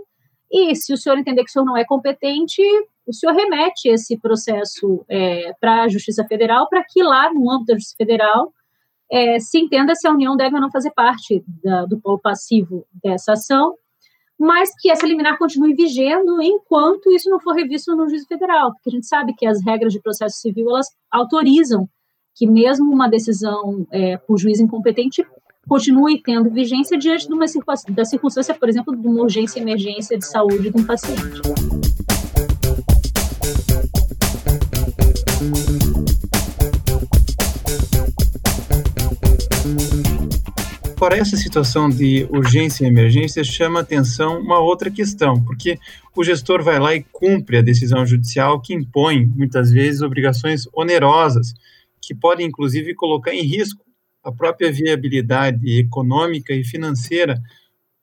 [0.52, 2.62] e se o senhor entender que o senhor não é competente,
[3.06, 7.68] o senhor remete esse processo é, para a Justiça Federal, para que lá, no âmbito
[7.68, 8.52] da Justiça Federal,
[9.10, 12.86] é, se entenda se a União deve ou não fazer parte da, do polo passivo
[13.02, 13.74] dessa ação,
[14.38, 18.90] mas que essa liminar continue vigendo enquanto isso não for revisto no juízo federal, porque
[18.90, 21.88] a gente sabe que as regras de processo civil elas autorizam
[22.34, 25.24] que mesmo uma decisão é, por juiz incompetente
[25.68, 27.44] continue tendo vigência diante de uma
[27.90, 31.40] da circunstância, por exemplo, de uma urgência e emergência de saúde de um paciente.
[40.98, 45.78] Para essa situação de urgência e emergência, chama atenção uma outra questão, porque
[46.16, 51.52] o gestor vai lá e cumpre a decisão judicial que impõe, muitas vezes, obrigações onerosas,
[52.00, 53.85] que podem, inclusive, colocar em risco
[54.26, 57.40] a própria viabilidade econômica e financeira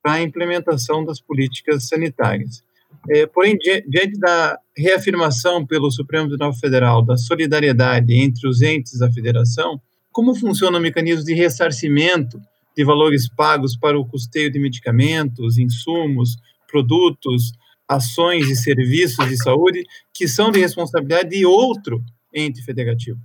[0.02, 2.64] para a implementação das políticas sanitárias.
[3.10, 9.12] É, porém, diante da reafirmação pelo Supremo Tribunal Federal da solidariedade entre os entes da
[9.12, 12.40] federação, como funciona o mecanismo de ressarcimento
[12.76, 16.38] de valores pagos para o custeio de medicamentos, insumos,
[16.72, 17.52] produtos,
[17.88, 22.02] ações e serviços de saúde que são de responsabilidade de outro
[22.34, 23.20] ente federativo?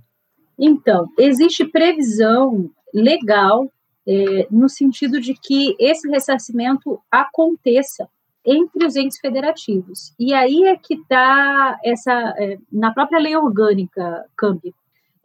[0.59, 3.71] Então, existe previsão legal
[4.07, 8.09] é, no sentido de que esse ressarcimento aconteça
[8.45, 10.13] entre os entes federativos.
[10.17, 14.73] E aí é que está essa, é, na própria lei orgânica, CAMB,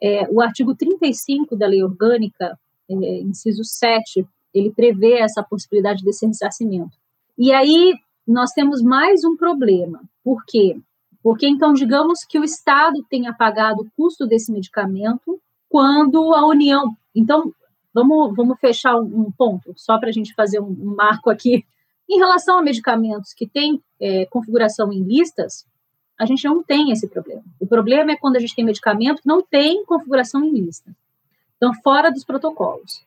[0.02, 2.58] é, o artigo 35 da lei orgânica,
[2.88, 6.96] é, inciso 7, ele prevê essa possibilidade desse ressarcimento.
[7.38, 7.94] E aí
[8.26, 10.02] nós temos mais um problema.
[10.22, 10.78] Por quê?
[11.22, 15.40] Porque, então, digamos que o Estado tenha pagado o custo desse medicamento
[15.70, 16.94] quando a União.
[17.14, 17.52] Então,
[17.92, 21.64] vamos, vamos fechar um, ponto, só para a gente fazer um, marco aqui.
[22.08, 25.66] Em relação a medicamentos que têm é, configuração em listas,
[26.18, 27.42] a gente não tem esse problema.
[27.58, 30.94] O problema é quando a gente tem medicamento que não tem configuração em lista.
[31.56, 33.02] Então, fora dos protocolos.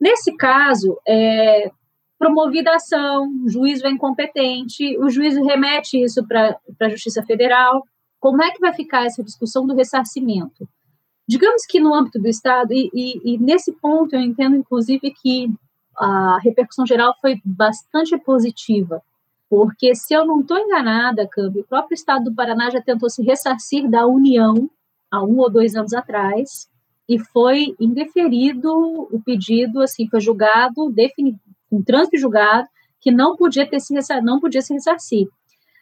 [0.00, 1.70] Nesse caso, é,
[2.18, 7.84] promovida a ação, o juiz vem incompetente, o juiz remete isso para a Justiça Federal.
[8.20, 10.68] Como é que vai ficar essa discussão do ressarcimento?
[11.28, 15.52] Digamos que no âmbito do Estado, e, e, e nesse ponto eu entendo, inclusive, que
[15.94, 19.02] a repercussão geral foi bastante positiva,
[19.50, 23.22] porque se eu não estou enganada, Câmbio, o próprio Estado do Paraná já tentou se
[23.22, 24.70] ressarcir da União
[25.10, 26.68] há um ou dois anos atrás,
[27.06, 31.38] e foi indeferido o pedido, assim, foi julgado, definido,
[31.70, 32.68] um trânsito julgado
[33.00, 35.28] que não podia ter se não podia se ressarcir,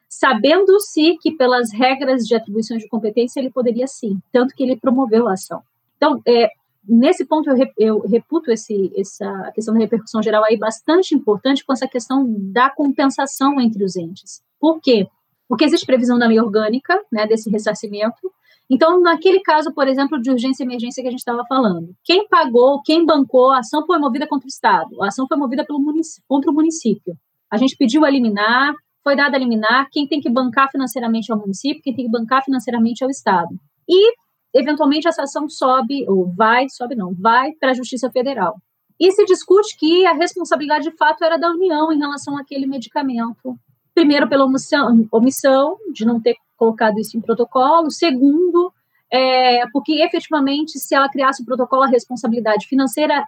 [0.09, 5.29] sabendo-se que pelas regras de atribuição de competência ele poderia sim, tanto que ele promoveu
[5.29, 5.63] a ação.
[5.97, 6.51] Então, é,
[6.89, 11.89] nesse ponto eu, reputo esse, essa questão da repercussão geral aí bastante importante com essa
[11.89, 14.43] questão da compensação entre os entes.
[14.61, 15.07] Por quê?
[15.49, 18.33] Porque existe previsão da lei orgânica, né, desse ressarcimento,
[18.69, 22.27] então, naquele caso, por exemplo, de urgência e emergência que a gente estava falando, quem
[22.29, 25.81] pagou, quem bancou, a ação foi movida contra o Estado, a ação foi movida pelo
[26.27, 27.17] contra o município.
[27.49, 28.75] A gente pediu a liminar,
[29.07, 32.11] foi dada a liminar, quem tem que bancar financeiramente é o município, quem tem que
[32.11, 33.57] bancar financeiramente é o Estado.
[33.89, 34.13] E,
[34.53, 38.57] eventualmente, essa ação sobe, ou vai, sobe não, vai para a Justiça Federal.
[38.99, 43.57] E se discute que a responsabilidade de fato era da União em relação àquele medicamento.
[43.95, 47.93] Primeiro, pela omissão, omissão de não ter colocado isso em protocolo.
[47.93, 48.73] Segundo,
[49.09, 53.25] é, porque efetivamente, se ela criasse o protocolo, a responsabilidade financeira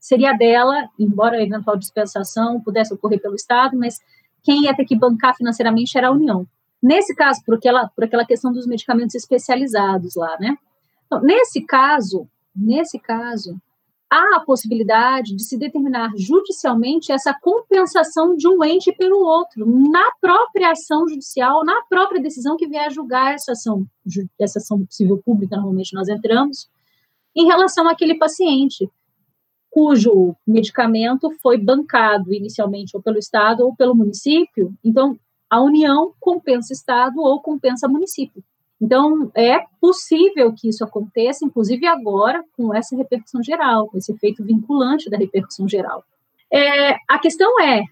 [0.00, 3.98] seria dela, embora a eventual dispensação pudesse ocorrer pelo Estado, mas
[4.44, 6.46] quem ia ter que bancar financeiramente era a União.
[6.82, 10.56] Nesse caso, por aquela, por aquela questão dos medicamentos especializados lá, né?
[11.06, 13.58] Então, nesse caso, nesse caso,
[14.10, 20.12] há a possibilidade de se determinar judicialmente essa compensação de um ente pelo outro, na
[20.20, 23.86] própria ação judicial, na própria decisão que vier a julgar essa ação,
[24.38, 26.68] essa ação civil pública, normalmente nós entramos,
[27.34, 28.88] em relação àquele paciente
[29.74, 35.18] cujo medicamento foi bancado inicialmente ou pelo Estado ou pelo município, então
[35.50, 38.40] a União compensa Estado ou compensa município.
[38.80, 44.44] Então, é possível que isso aconteça, inclusive agora, com essa repercussão geral, com esse efeito
[44.44, 46.04] vinculante da repercussão geral.
[46.52, 47.82] É, a questão é,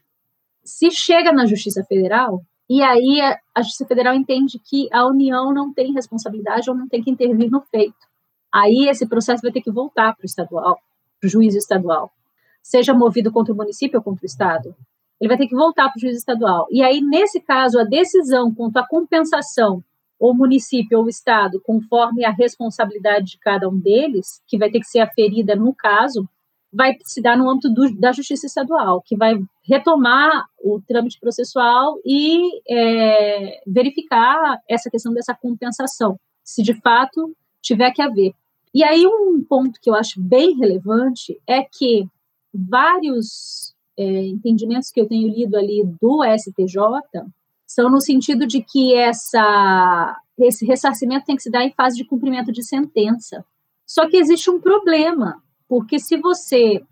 [0.63, 3.21] se chega na Justiça Federal, e aí
[3.53, 7.51] a Justiça Federal entende que a União não tem responsabilidade ou não tem que intervir
[7.51, 8.07] no feito.
[8.55, 10.79] Aí esse processo vai ter que voltar para o estadual,
[11.29, 12.13] juiz estadual.
[12.63, 14.75] Seja movido contra o município ou contra o Estado.
[15.21, 16.67] Ele vai ter que voltar para o juiz estadual.
[16.71, 19.83] E aí, nesse caso, a decisão quanto à compensação
[20.19, 24.87] ou município ou estado, conforme a responsabilidade de cada um deles, que vai ter que
[24.87, 26.29] ser aferida no caso,
[26.73, 31.99] vai se dar no âmbito do, da justiça estadual, que vai retomar o trâmite processual
[32.05, 38.33] e é, verificar essa questão dessa compensação, se de fato tiver que haver.
[38.75, 42.07] E aí um ponto que eu acho bem relevante é que
[42.53, 46.77] vários é, entendimentos que eu tenho lido ali do STJ
[47.67, 52.05] são no sentido de que essa, esse ressarcimento tem que se dar em fase de
[52.05, 53.45] cumprimento de sentença.
[53.87, 56.83] Só que existe um problema, porque se você.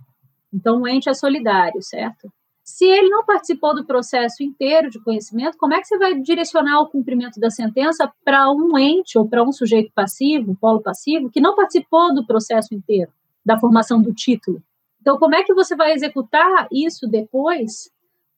[0.52, 2.32] Então, o ente é solidário, certo?
[2.70, 6.80] Se ele não participou do processo inteiro de conhecimento, como é que você vai direcionar
[6.80, 11.40] o cumprimento da sentença para um ente ou para um sujeito passivo, polo passivo, que
[11.40, 13.10] não participou do processo inteiro,
[13.44, 14.62] da formação do título?
[15.00, 17.90] Então, como é que você vai executar isso depois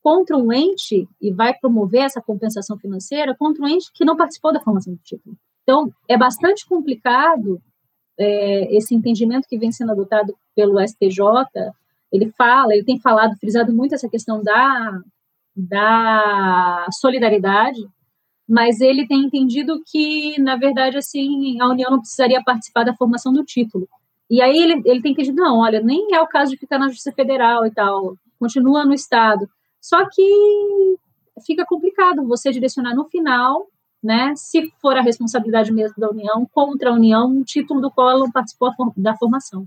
[0.03, 4.53] contra um ente e vai promover essa compensação financeira contra um ente que não participou
[4.53, 5.37] da formação do título.
[5.63, 7.63] Então, é bastante complicado
[8.19, 11.23] é, esse entendimento que vem sendo adotado pelo STJ.
[12.13, 15.01] Ele fala, ele tem falado, frisado muito essa questão da,
[15.57, 17.81] da solidariedade,
[18.49, 23.33] mas ele tem entendido que, na verdade, assim, a União não precisaria participar da formação
[23.33, 23.89] do título.
[24.31, 26.89] E aí ele, ele tem entendido, não, olha, nem é o caso de ficar na
[26.89, 29.49] Justiça Federal e tal, continua no Estado.
[29.81, 30.97] Só que
[31.47, 33.67] fica complicado você direcionar no final
[34.03, 38.11] né, se for a responsabilidade mesmo da União, contra a União, um título do qual
[38.11, 39.67] ela não participou da formação.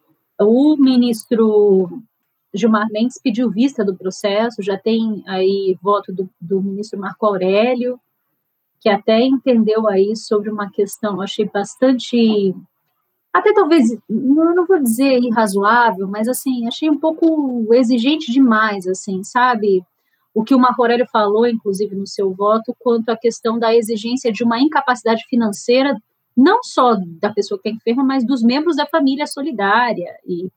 [0.40, 2.02] o ministro
[2.54, 7.98] Gilmar Mendes pediu vista do processo, já tem aí voto do, do ministro Marco Aurélio,
[8.80, 12.54] que até entendeu aí sobre uma questão, achei bastante,
[13.32, 19.82] até talvez, não, vou dizer irrazoável, mas assim, achei um pouco exigente demais, assim, sabe?
[20.34, 24.30] O que o Marco Aurélio falou, inclusive, no seu voto, quanto à questão da exigência
[24.30, 25.96] de uma incapacidade financeira,
[26.36, 30.14] não só da pessoa que está enferma, mas dos membros da família solidária.
[30.26, 30.48] E,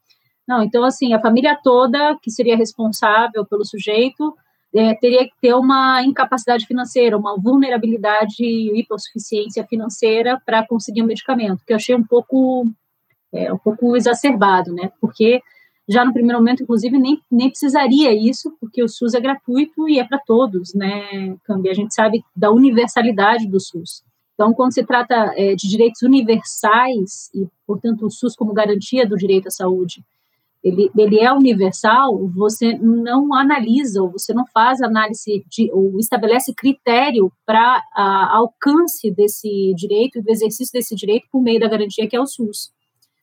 [0.48, 4.36] não, então, assim, a família toda, que seria responsável pelo sujeito,
[4.76, 11.06] é, teria que ter uma incapacidade financeira, uma vulnerabilidade e hipossuficiência financeira para conseguir um
[11.06, 12.68] medicamento, que eu achei um pouco,
[13.34, 14.92] é, um pouco exacerbado, né?
[15.00, 15.42] Porque
[15.88, 20.00] já no primeiro momento, inclusive, nem, nem precisaria isso, porque o SUS é gratuito e
[20.00, 21.70] é para todos, né, Cambi?
[21.70, 24.04] A gente sabe da universalidade do SUS.
[24.34, 29.16] Então, quando se trata é, de direitos universais, e, portanto, o SUS como garantia do
[29.16, 30.04] direito à saúde,
[30.66, 36.56] ele, ele é universal, você não analisa, ou você não faz análise, de, ou estabelece
[36.56, 37.84] critério para
[38.32, 42.72] alcance desse direito, do exercício desse direito por meio da garantia que é o SUS.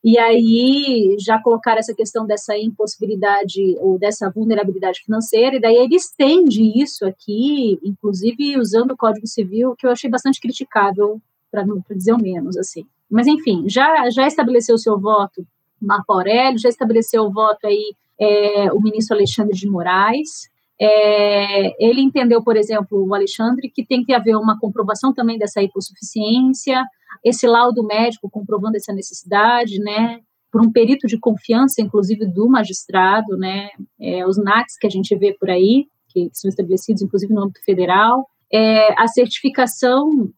[0.01, 5.95] E aí já colocar essa questão dessa impossibilidade ou dessa vulnerabilidade financeira, e daí ele
[5.95, 11.21] estende isso aqui, inclusive usando o Código Civil, que eu achei bastante criticável,
[11.51, 12.85] para dizer o menos, assim.
[13.11, 15.45] Mas, enfim, já, já estabeleceu o seu voto
[15.85, 20.49] Marco Aurélio, já estabeleceu o voto aí é, o ministro Alexandre de Moraes.
[20.79, 25.61] É, ele entendeu, por exemplo, o Alexandre, que tem que haver uma comprovação também dessa
[25.61, 26.83] hipossuficiência,
[27.23, 30.19] esse laudo médico comprovando essa necessidade, né,
[30.51, 33.69] por um perito de confiança, inclusive do magistrado, né,
[33.99, 37.43] é, os NACs que a gente vê por aí, que, que são estabelecidos, inclusive, no
[37.43, 40.29] âmbito federal, é, a certificação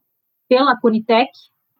[0.48, 1.32] pela Conitec,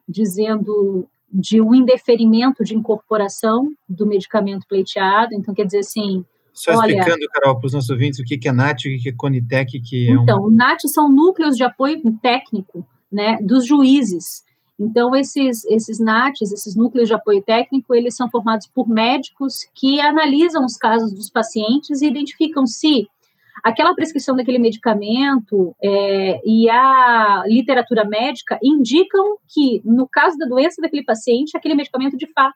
[0.07, 1.07] dizendo
[1.38, 5.33] de um indeferimento de incorporação do medicamento pleiteado.
[5.33, 6.23] Então, quer dizer assim.
[6.53, 9.11] Só olha, explicando, Carol, para os nossos ouvintes, o que é NAT o que é
[9.11, 9.81] Conitec.
[9.81, 10.49] Que é então, um...
[10.49, 14.45] NAT são núcleos de apoio técnico né, dos juízes.
[14.79, 19.99] Então, esses, esses NATs, esses núcleos de apoio técnico, eles são formados por médicos que
[19.99, 23.07] analisam os casos dos pacientes e identificam se
[23.64, 30.82] aquela prescrição daquele medicamento é, e a literatura médica indicam que, no caso da doença
[30.82, 32.56] daquele paciente, aquele medicamento de fato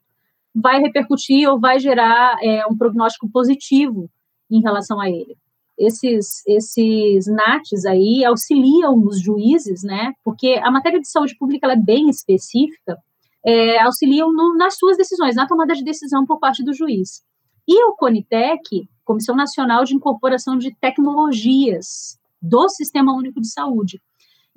[0.54, 4.10] vai repercutir ou vai gerar é, um prognóstico positivo
[4.52, 5.38] em relação a ele.
[5.78, 10.12] Esses, esses NATs aí auxiliam os juízes, né?
[10.26, 12.98] Porque a matéria de saúde pública é bem específica,
[13.46, 17.24] é, auxiliam no, nas suas decisões, na tomada de decisão por parte do juiz.
[17.72, 24.02] E o Conitec, Comissão Nacional de Incorporação de Tecnologias do Sistema Único de Saúde.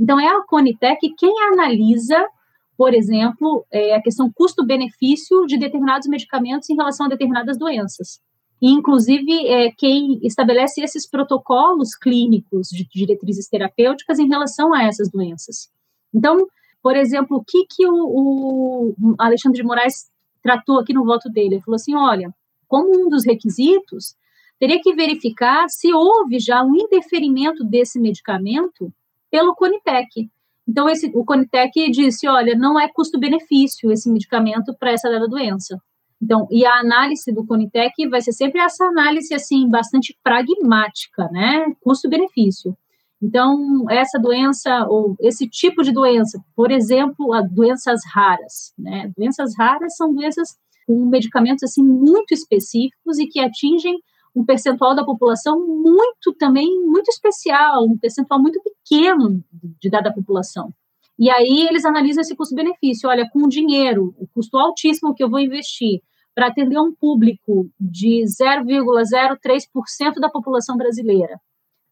[0.00, 2.26] Então, é a Conitec quem analisa,
[2.74, 8.18] por exemplo, é, a questão custo-benefício de determinados medicamentos em relação a determinadas doenças.
[8.62, 15.10] E, inclusive, é quem estabelece esses protocolos clínicos de diretrizes terapêuticas em relação a essas
[15.10, 15.68] doenças.
[16.14, 16.46] Então,
[16.82, 20.10] por exemplo, o que, que o, o Alexandre de Moraes
[20.42, 21.56] tratou aqui no voto dele?
[21.56, 22.34] Ele falou assim: olha,
[22.72, 24.14] como um dos requisitos,
[24.58, 28.90] teria que verificar se houve já um indeferimento desse medicamento
[29.30, 30.30] pelo Conitec.
[30.66, 35.78] Então, esse, o Conitec disse, olha, não é custo-benefício esse medicamento para essa dada doença.
[36.22, 41.74] Então, e a análise do Conitec vai ser sempre essa análise, assim, bastante pragmática, né?
[41.82, 42.74] Custo-benefício.
[43.20, 49.12] Então, essa doença, ou esse tipo de doença, por exemplo, as doenças raras, né?
[49.14, 50.56] Doenças raras são doenças
[50.86, 53.98] com medicamentos, assim, muito específicos e que atingem
[54.34, 59.44] um percentual da população muito também, muito especial, um percentual muito pequeno
[59.80, 60.72] de dada população.
[61.18, 63.08] E aí eles analisam esse custo-benefício.
[63.08, 66.00] Olha, com o dinheiro, o custo altíssimo que eu vou investir
[66.34, 71.38] para atender um público de 0,03% da população brasileira,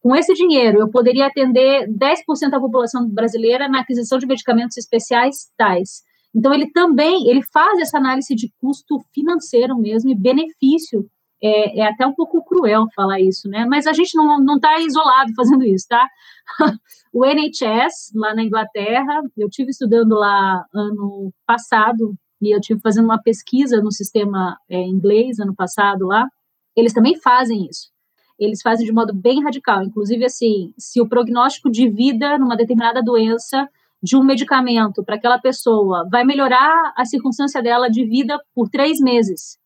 [0.00, 5.50] com esse dinheiro, eu poderia atender 10% da população brasileira na aquisição de medicamentos especiais
[5.58, 6.02] tais.
[6.34, 11.06] Então, ele também ele faz essa análise de custo financeiro mesmo e benefício.
[11.42, 13.64] É, é até um pouco cruel falar isso, né?
[13.66, 16.06] Mas a gente não está isolado fazendo isso, tá?
[17.12, 23.04] o NHS, lá na Inglaterra, eu tive estudando lá ano passado, e eu tive fazendo
[23.04, 26.26] uma pesquisa no sistema é, inglês ano passado lá,
[26.74, 27.90] eles também fazem isso.
[28.38, 29.82] Eles fazem de modo bem radical.
[29.82, 33.68] Inclusive, assim, se o prognóstico de vida numa determinada doença
[34.02, 38.98] de um medicamento para aquela pessoa vai melhorar a circunstância dela de vida por três
[38.98, 39.58] meses.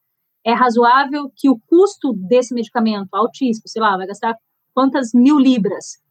[0.45, 4.37] É razoável que o custo desse medicamento, altíssimo, sei lá, vai gastar
[4.74, 6.03] quantas mil libras.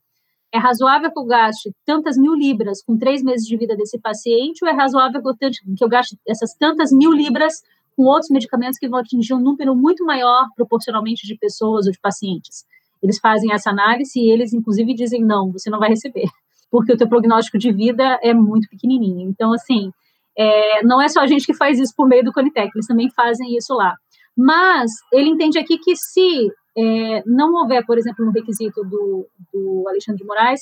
[0.52, 4.64] É razoável que eu gaste tantas mil libras com três meses de vida desse paciente,
[4.64, 7.62] ou é razoável que eu gaste essas tantas mil libras
[7.96, 12.00] com outros medicamentos que vão atingir um número muito maior proporcionalmente de pessoas ou de
[12.00, 12.66] pacientes?
[13.02, 16.30] Eles fazem essa análise e eles, inclusive, dizem: não, você não vai receber
[16.74, 19.30] porque o teu prognóstico de vida é muito pequenininho.
[19.30, 19.92] Então, assim,
[20.36, 23.12] é, não é só a gente que faz isso por meio do Conitec, eles também
[23.12, 23.94] fazem isso lá.
[24.36, 29.86] Mas ele entende aqui que se é, não houver, por exemplo, no requisito do, do
[29.88, 30.62] Alexandre de Moraes,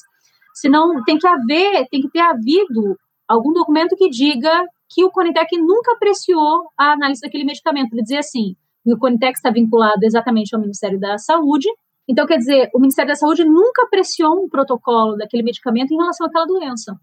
[0.53, 5.11] se não tem que haver, tem que ter havido algum documento que diga que o
[5.11, 7.93] Conitec nunca apreciou a análise daquele medicamento.
[7.93, 11.69] Ele dizia assim, o Conitec está vinculado exatamente ao Ministério da Saúde,
[12.09, 16.27] então, quer dizer, o Ministério da Saúde nunca apreciou um protocolo daquele medicamento em relação
[16.27, 16.95] àquela doença.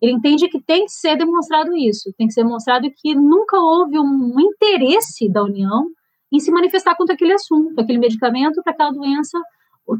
[0.00, 3.98] Ele entende que tem que ser demonstrado isso, tem que ser demonstrado que nunca houve
[3.98, 5.86] um interesse da União
[6.32, 9.38] em se manifestar contra aquele assunto, aquele medicamento para aquela doença,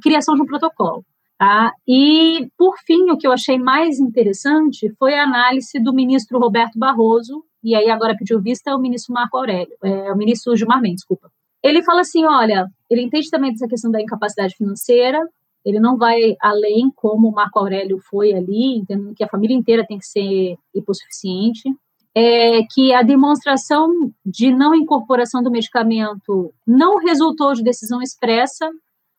[0.03, 1.05] criação de um protocolo.
[1.39, 1.73] Tá?
[1.87, 6.79] E, por fim, o que eu achei mais interessante foi a análise do ministro Roberto
[6.79, 10.81] Barroso, e aí agora pediu vista é o ministro Marco Aurélio, é, o ministro Gilmar
[10.81, 11.31] Mendes, desculpa.
[11.63, 15.21] Ele fala assim: olha, ele entende também dessa questão da incapacidade financeira,
[15.65, 19.85] ele não vai além como o Marco Aurélio foi ali, entendendo que a família inteira
[19.85, 21.69] tem que ser hipossuficiente,
[22.15, 23.91] é que a demonstração
[24.25, 28.71] de não incorporação do medicamento não resultou de decisão expressa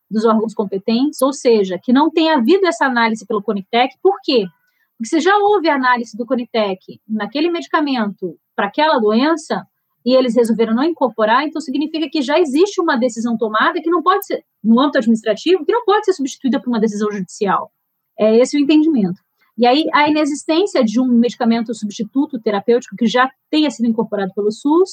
[0.10, 4.46] dos órgãos competentes, ou seja, que não tenha havido essa análise pelo Conitec, por quê?
[4.98, 9.68] Porque se já houve análise do Conitec naquele medicamento para aquela doença,
[10.08, 14.02] e eles resolveram não incorporar, então significa que já existe uma decisão tomada que não
[14.02, 17.70] pode ser, no âmbito administrativo, que não pode ser substituída por uma decisão judicial.
[18.18, 19.20] É esse o entendimento.
[19.58, 24.50] E aí, a inexistência de um medicamento substituto terapêutico que já tenha sido incorporado pelo
[24.50, 24.92] SUS,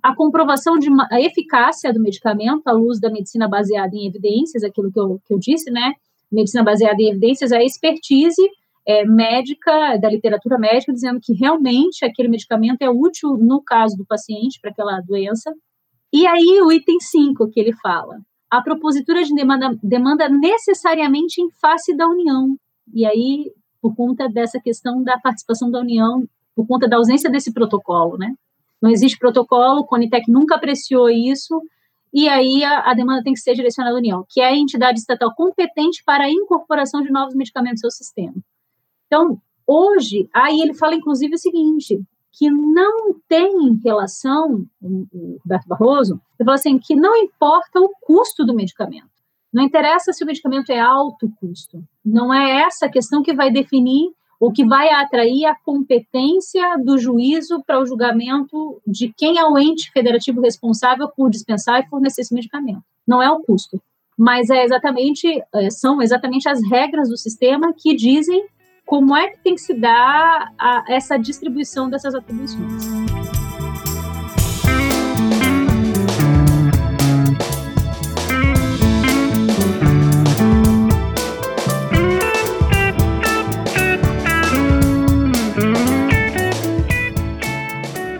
[0.00, 4.62] a comprovação de uma, a eficácia do medicamento à luz da medicina baseada em evidências,
[4.62, 5.94] aquilo que eu, que eu disse, né?
[6.30, 8.42] Medicina baseada em evidências, a expertise
[8.86, 14.06] é, médica, da literatura médica, dizendo que realmente aquele medicamento é útil no caso do
[14.06, 15.52] paciente para aquela doença.
[16.12, 18.18] E aí o item 5 que ele fala,
[18.50, 22.56] a propositura de demanda, demanda necessariamente em face da União.
[22.92, 26.22] E aí, por conta dessa questão da participação da União,
[26.54, 28.32] por conta da ausência desse protocolo, né?
[28.80, 31.60] Não existe protocolo, o Conitec nunca apreciou isso,
[32.12, 35.00] e aí a, a, demanda tem que ser direcionada à União, que é a entidade
[35.00, 38.34] estatal competente para a incorporação de novos medicamentos ao sistema.
[39.14, 42.02] Então, hoje, aí ele fala inclusive o seguinte,
[42.32, 48.44] que não tem relação, o Roberto Barroso, ele fala assim, que não importa o custo
[48.44, 49.06] do medicamento.
[49.52, 51.80] Não interessa se o medicamento é alto custo.
[52.04, 54.10] Não é essa a questão que vai definir
[54.40, 59.56] ou que vai atrair a competência do juízo para o julgamento de quem é o
[59.56, 62.82] ente federativo responsável por dispensar e fornecer esse medicamento.
[63.06, 63.80] Não é o custo,
[64.18, 68.44] mas é exatamente é, são exatamente as regras do sistema que dizem
[68.86, 72.84] como é que tem que se dar a, essa distribuição dessas atribuições.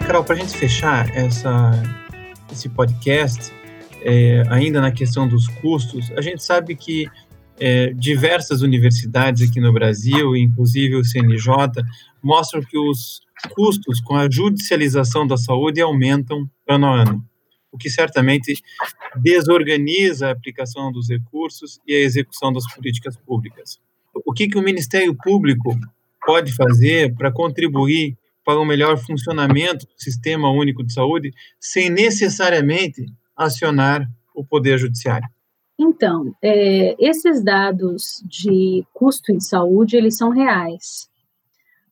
[0.06, 1.72] Carol, para a gente fechar essa,
[2.50, 3.52] esse podcast,
[4.00, 7.10] é, ainda na questão dos custos, a gente sabe que
[7.58, 11.82] é, diversas universidades aqui no Brasil, inclusive o CNJ,
[12.22, 13.20] mostram que os
[13.54, 17.24] custos com a judicialização da saúde aumentam ano a ano,
[17.70, 18.54] o que certamente
[19.16, 23.78] desorganiza a aplicação dos recursos e a execução das políticas públicas.
[24.24, 25.76] O que, que o Ministério Público
[26.24, 33.06] pode fazer para contribuir para o melhor funcionamento do Sistema Único de Saúde sem necessariamente
[33.36, 35.28] acionar o Poder Judiciário?
[35.78, 41.08] Então, é, esses dados de custo em saúde, eles são reais.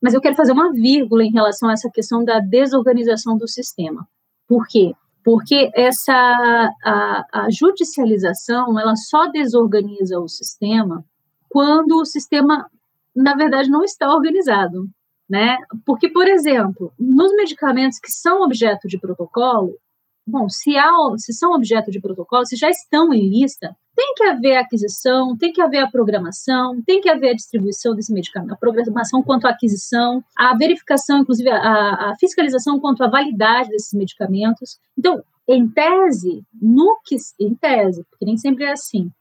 [0.01, 4.07] Mas eu quero fazer uma vírgula em relação a essa questão da desorganização do sistema.
[4.47, 4.93] Por quê?
[5.23, 11.05] Porque essa a, a judicialização, ela só desorganiza o sistema
[11.49, 12.69] quando o sistema,
[13.15, 14.89] na verdade, não está organizado,
[15.29, 15.57] né?
[15.85, 19.77] Porque, por exemplo, nos medicamentos que são objeto de protocolo,
[20.25, 24.23] bom, se, há, se são objeto de protocolo, se já estão em lista, tem que
[24.23, 28.53] haver a aquisição, tem que haver a programação, tem que haver a distribuição desse medicamento,
[28.53, 33.93] a programação quanto à aquisição, a verificação, inclusive a, a fiscalização quanto à validade desses
[33.93, 34.79] medicamentos.
[34.97, 39.11] Então, em tese, no que, em tese, porque nem sempre é assim,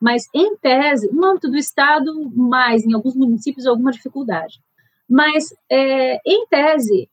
[0.00, 4.60] mas em tese, no âmbito do Estado, mais, em alguns municípios, alguma dificuldade.
[5.08, 7.08] Mas, é, em tese,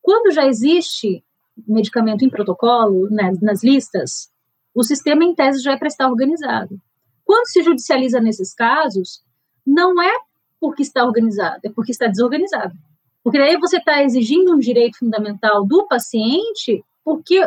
[0.00, 1.24] quando já existe
[1.66, 4.28] medicamento em protocolo, né, nas listas,
[4.74, 6.80] o sistema, em tese, já é para estar organizado.
[7.24, 9.22] Quando se judicializa nesses casos,
[9.64, 10.12] não é
[10.60, 12.74] porque está organizado, é porque está desorganizado.
[13.22, 17.40] Porque daí você está exigindo um direito fundamental do paciente porque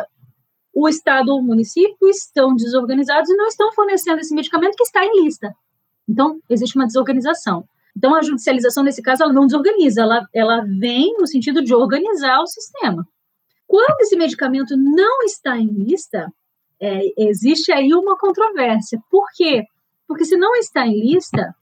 [0.74, 5.04] o Estado ou o município estão desorganizados e não estão fornecendo esse medicamento que está
[5.04, 5.54] em lista.
[6.08, 7.64] Então, existe uma desorganização.
[7.96, 12.40] Então, a judicialização, nesse caso, ela não desorganiza, ela, ela vem no sentido de organizar
[12.40, 13.06] o sistema.
[13.68, 16.32] Quando esse medicamento não está em lista,
[16.80, 18.98] é, existe aí uma controvérsia.
[19.10, 19.64] Por quê?
[20.08, 21.54] Porque se não está em lista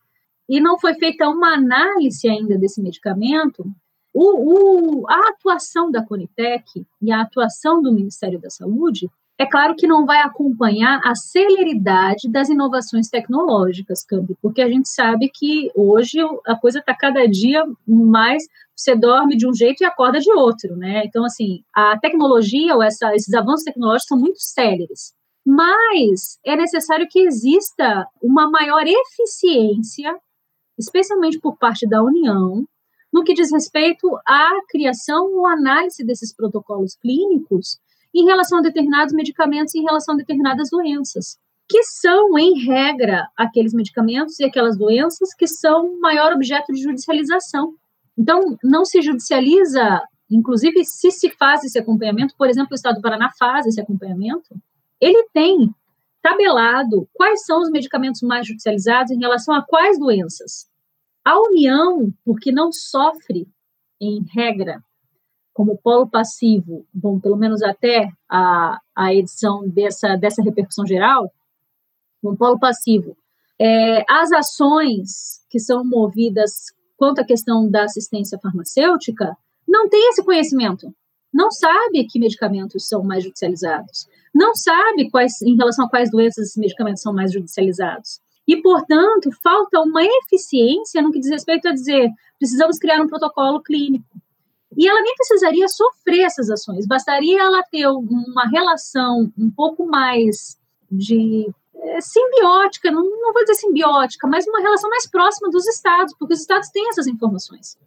[0.49, 3.67] e não foi feita uma análise ainda desse medicamento,
[4.15, 9.75] o, o, a atuação da Conitec e a atuação do Ministério da Saúde, é claro
[9.77, 15.71] que não vai acompanhar a celeridade das inovações tecnológicas, Cambi, porque a gente sabe que
[15.75, 18.45] hoje a coisa está cada dia mais.
[18.77, 21.03] Você dorme de um jeito e acorda de outro, né?
[21.07, 25.15] Então, assim, a tecnologia ou essa, esses avanços tecnológicos são muito céleres.
[25.45, 30.15] Mas é necessário que exista uma maior eficiência,
[30.79, 32.67] especialmente por parte da União,
[33.13, 37.79] no que diz respeito à criação ou análise desses protocolos clínicos
[38.15, 43.73] em relação a determinados medicamentos em relação a determinadas doenças, que são, em regra, aqueles
[43.73, 47.75] medicamentos e aquelas doenças que são maior objeto de judicialização.
[48.17, 53.03] Então, não se judicializa, inclusive, se se faz esse acompanhamento, por exemplo, o Estado do
[53.03, 54.57] Paraná faz esse acompanhamento,
[55.01, 55.75] ele tem
[56.23, 60.69] tabelado quais são os medicamentos mais judicializados em relação a quais doenças.
[61.25, 63.47] A União, porque não sofre,
[64.01, 64.83] em regra,
[65.53, 71.33] como polo passivo, bom, pelo menos até a, a edição dessa, dessa repercussão geral,
[72.23, 73.17] no polo passivo,
[73.59, 76.67] é, as ações que são movidas
[76.97, 79.37] quanto à questão da assistência farmacêutica
[79.67, 80.93] não tem esse conhecimento,
[81.33, 86.47] não sabe que medicamentos são mais judicializados, não sabe quais, em relação a quais doenças
[86.47, 88.21] esses medicamentos são mais judicializados.
[88.47, 93.61] E, portanto, falta uma eficiência no que diz respeito a dizer precisamos criar um protocolo
[93.63, 94.07] clínico.
[94.77, 100.59] E ela nem precisaria sofrer essas ações, bastaria ela ter uma relação um pouco mais
[100.91, 101.49] de
[102.01, 106.41] simbiótica, não, não vou dizer simbiótica, mas uma relação mais próxima dos estados, porque os
[106.41, 107.79] estados têm essas informações.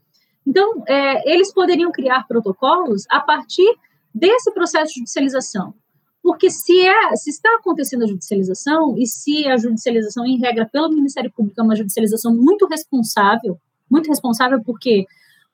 [0.45, 3.77] Então, é, eles poderiam criar protocolos a partir
[4.13, 5.73] desse processo de judicialização.
[6.21, 10.89] Porque se, é, se está acontecendo a judicialização, e se a judicialização, em regra, pelo
[10.89, 13.59] Ministério Público, é uma judicialização muito responsável,
[13.89, 15.05] muito responsável porque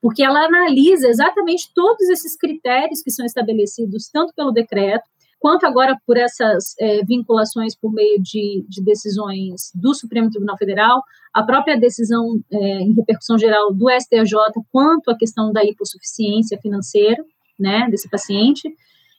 [0.01, 5.09] porque ela analisa exatamente todos esses critérios que são estabelecidos tanto pelo decreto
[5.39, 11.01] quanto agora por essas é, vinculações por meio de, de, decisões do Supremo Tribunal Federal,
[11.33, 14.33] a própria decisão é, em repercussão geral do STJ
[14.71, 17.23] quanto à questão da hipossuficiência financeira,
[17.59, 18.69] né, desse paciente.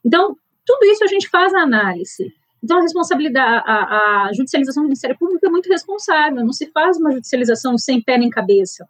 [0.05, 2.33] Então, tudo isso a gente faz a análise.
[2.63, 6.99] Então, a responsabilidade, a, a judicialização do Ministério Público é muito responsável, não se faz
[6.99, 8.87] uma judicialização sem pé nem cabeça.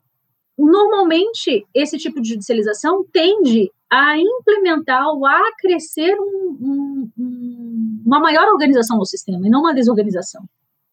[0.58, 8.48] Normalmente, esse tipo de judicialização tende a implementar ou a crescer um, um, uma maior
[8.48, 10.44] organização do sistema, e não uma desorganização,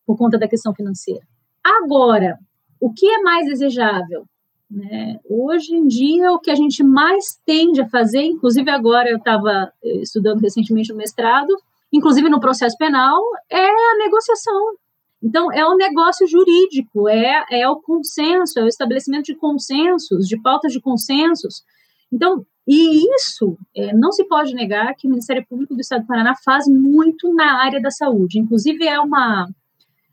[0.05, 1.22] por conta da questão financeira.
[1.64, 2.38] Agora,
[2.80, 4.26] o que é mais desejável?
[4.70, 5.20] Né?
[5.30, 9.72] Hoje em dia, o que a gente mais tende a fazer, inclusive agora eu estava
[9.84, 11.55] eh, estudando recentemente o mestrado,
[11.91, 14.76] inclusive no processo penal, é a negociação.
[15.24, 20.38] Então, é um negócio jurídico, é, é o consenso, é o estabelecimento de consensos, de
[20.41, 21.63] pautas de consensos.
[22.11, 26.07] Então, e isso, é, não se pode negar que o Ministério Público do Estado do
[26.07, 28.38] Paraná faz muito na área da saúde.
[28.38, 29.47] Inclusive, é uma,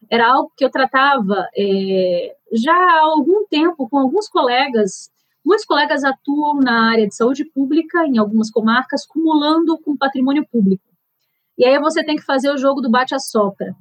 [0.09, 5.11] era algo que eu tratava é, já há algum tempo com alguns colegas.
[5.45, 10.85] Muitos colegas atuam na área de saúde pública em algumas comarcas, cumulando com patrimônio público.
[11.59, 13.75] E aí você tem que fazer o jogo do bate-a-sopra.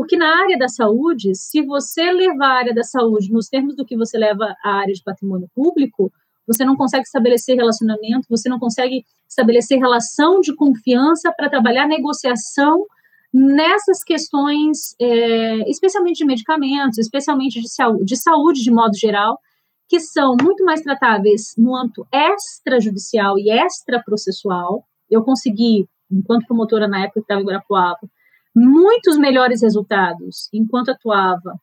[0.00, 3.84] Porque na área da saúde, se você levar a área da saúde nos termos do
[3.84, 6.10] que você leva a área de patrimônio público,
[6.46, 12.86] você não consegue estabelecer relacionamento, você não consegue estabelecer relação de confiança para trabalhar negociação
[13.30, 19.38] nessas questões, é, especialmente de medicamentos, especialmente de saúde, de saúde de modo geral,
[19.86, 24.82] que são muito mais tratáveis no âmbito extrajudicial e extraprocessual.
[25.10, 28.08] Eu consegui, enquanto promotora na época que estava em Guarapuava,
[28.54, 31.54] muitos melhores resultados enquanto atuava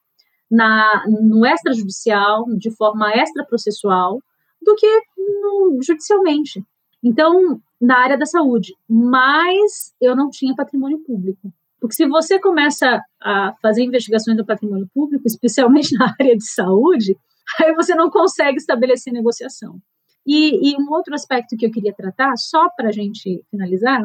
[0.49, 4.21] na, no extrajudicial, de forma extraprocessual,
[4.61, 6.63] do que no, judicialmente.
[7.03, 11.53] Então, na área da saúde, mas eu não tinha patrimônio público.
[11.79, 17.15] Porque se você começa a fazer investigações do patrimônio público, especialmente na área de saúde,
[17.59, 19.79] aí você não consegue estabelecer negociação.
[20.25, 24.03] E, e um outro aspecto que eu queria tratar, só para a gente finalizar,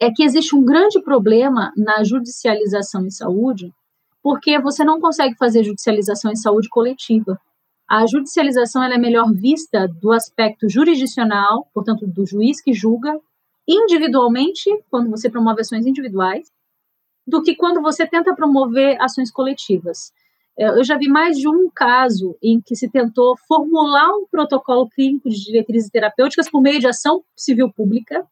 [0.00, 3.72] é que existe um grande problema na judicialização em saúde,
[4.22, 7.40] porque você não consegue fazer judicialização em saúde coletiva.
[7.88, 13.18] A judicialização é melhor vista do aspecto jurisdicional, portanto, do juiz que julga,
[13.66, 16.48] individualmente, quando você promove ações individuais,
[17.26, 20.12] do que quando você tenta promover ações coletivas.
[20.58, 24.88] É, eu já vi mais de um caso em que se tentou formular um protocolo
[24.88, 28.26] clínico de diretrizes terapêuticas por meio de ação civil pública,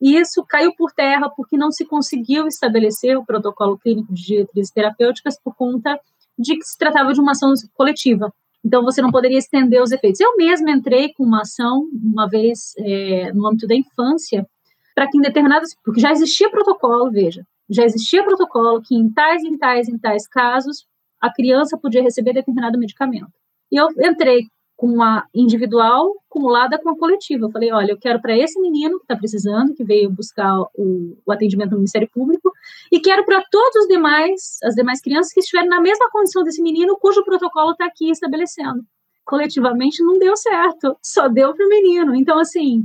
[0.00, 4.72] e isso caiu por terra porque não se conseguiu estabelecer o protocolo clínico de diretrizes
[4.72, 5.98] terapêuticas por conta
[6.38, 8.32] de que se tratava de uma ação coletiva.
[8.64, 10.20] Então, você não poderia estender os efeitos.
[10.20, 14.46] Eu mesma entrei com uma ação, uma vez, é, no âmbito da infância,
[14.94, 15.74] para que em determinadas.
[15.84, 20.26] Porque já existia protocolo, veja, já existia protocolo que em tais, em tais, em tais
[20.26, 20.86] casos,
[21.20, 23.32] a criança podia receber determinado medicamento.
[23.70, 24.46] E eu entrei
[24.80, 27.44] com a individual acumulada com a coletiva.
[27.44, 31.18] Eu falei, olha, eu quero para esse menino que está precisando, que veio buscar o,
[31.26, 32.50] o, atendimento no Ministério Público,
[32.90, 36.62] e quero para todos os demais, as demais crianças que estiverem na mesma condição desse
[36.62, 38.82] menino, cujo protocolo está aqui estabelecendo.
[39.22, 42.14] Coletivamente não deu certo, só deu para o menino.
[42.14, 42.82] Então, assim,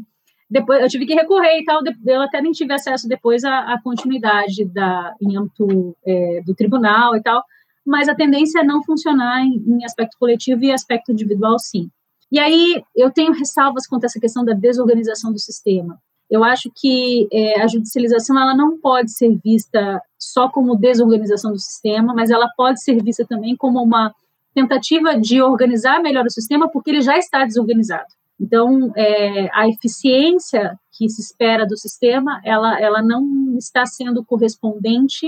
[0.49, 3.81] depois eu tive que recorrer e tal, eu até nem tive acesso depois à, à
[3.81, 7.41] continuidade da, em âmbito é, do tribunal e tal,
[7.85, 11.89] mas a tendência é não funcionar em, em aspecto coletivo e aspecto individual, sim.
[12.31, 15.99] E aí eu tenho ressalvas quanto a essa questão da desorganização do sistema.
[16.29, 21.59] Eu acho que é, a judicialização ela não pode ser vista só como desorganização do
[21.59, 24.13] sistema, mas ela pode ser vista também como uma
[24.55, 28.07] tentativa de organizar melhor o sistema, porque ele já está desorganizado.
[28.39, 35.27] Então, é, a eficiência que se espera do sistema, ela, ela não está sendo correspondente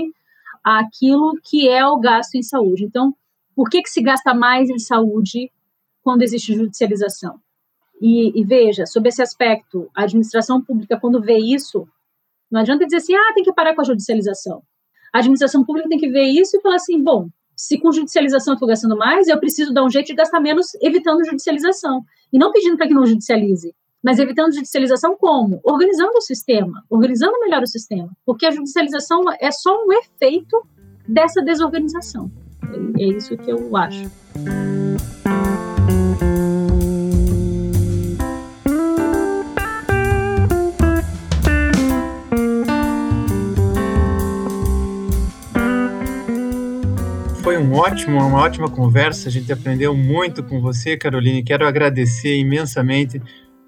[0.76, 2.84] àquilo que é o gasto em saúde.
[2.84, 3.14] Então,
[3.54, 5.50] por que, que se gasta mais em saúde
[6.02, 7.40] quando existe judicialização?
[8.00, 11.88] E, e, veja, sobre esse aspecto, a administração pública, quando vê isso,
[12.50, 14.62] não adianta dizer assim, ah, tem que parar com a judicialização.
[15.12, 18.56] A administração pública tem que ver isso e falar assim, bom, se com judicialização eu
[18.56, 22.04] estou gastando mais, eu preciso dar um jeito de gastar menos evitando judicialização.
[22.32, 23.74] E não pedindo para que não judicialize.
[24.02, 25.60] Mas evitando judicialização como?
[25.64, 28.08] Organizando o sistema, organizando melhor o sistema.
[28.24, 30.64] Porque a judicialização é só um efeito
[31.06, 32.30] dessa desorganização.
[32.96, 34.08] É isso que eu acho.
[47.42, 49.28] Foi um ótimo, uma ótima conversa.
[49.28, 51.42] A gente aprendeu muito com você, Caroline.
[51.42, 53.20] Quero agradecer imensamente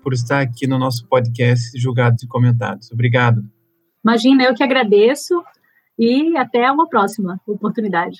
[0.02, 2.90] por estar aqui no nosso podcast Julgados e Comentados.
[2.90, 3.42] Obrigado.
[4.04, 5.42] Imagina, eu que agradeço
[5.98, 8.18] e até uma próxima oportunidade.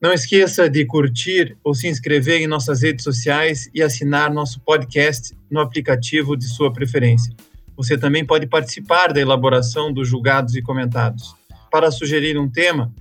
[0.00, 5.36] Não esqueça de curtir ou se inscrever em nossas redes sociais e assinar nosso podcast
[5.50, 7.34] no aplicativo de sua preferência.
[7.76, 11.34] Você também pode participar da elaboração dos julgados e comentados.
[11.70, 12.92] Para sugerir um tema,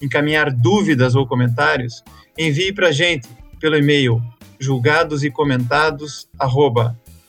[0.00, 2.02] encaminhar dúvidas ou comentários,
[2.36, 3.28] envie para a gente
[3.60, 4.20] pelo e-mail
[4.58, 6.28] julgados e comentados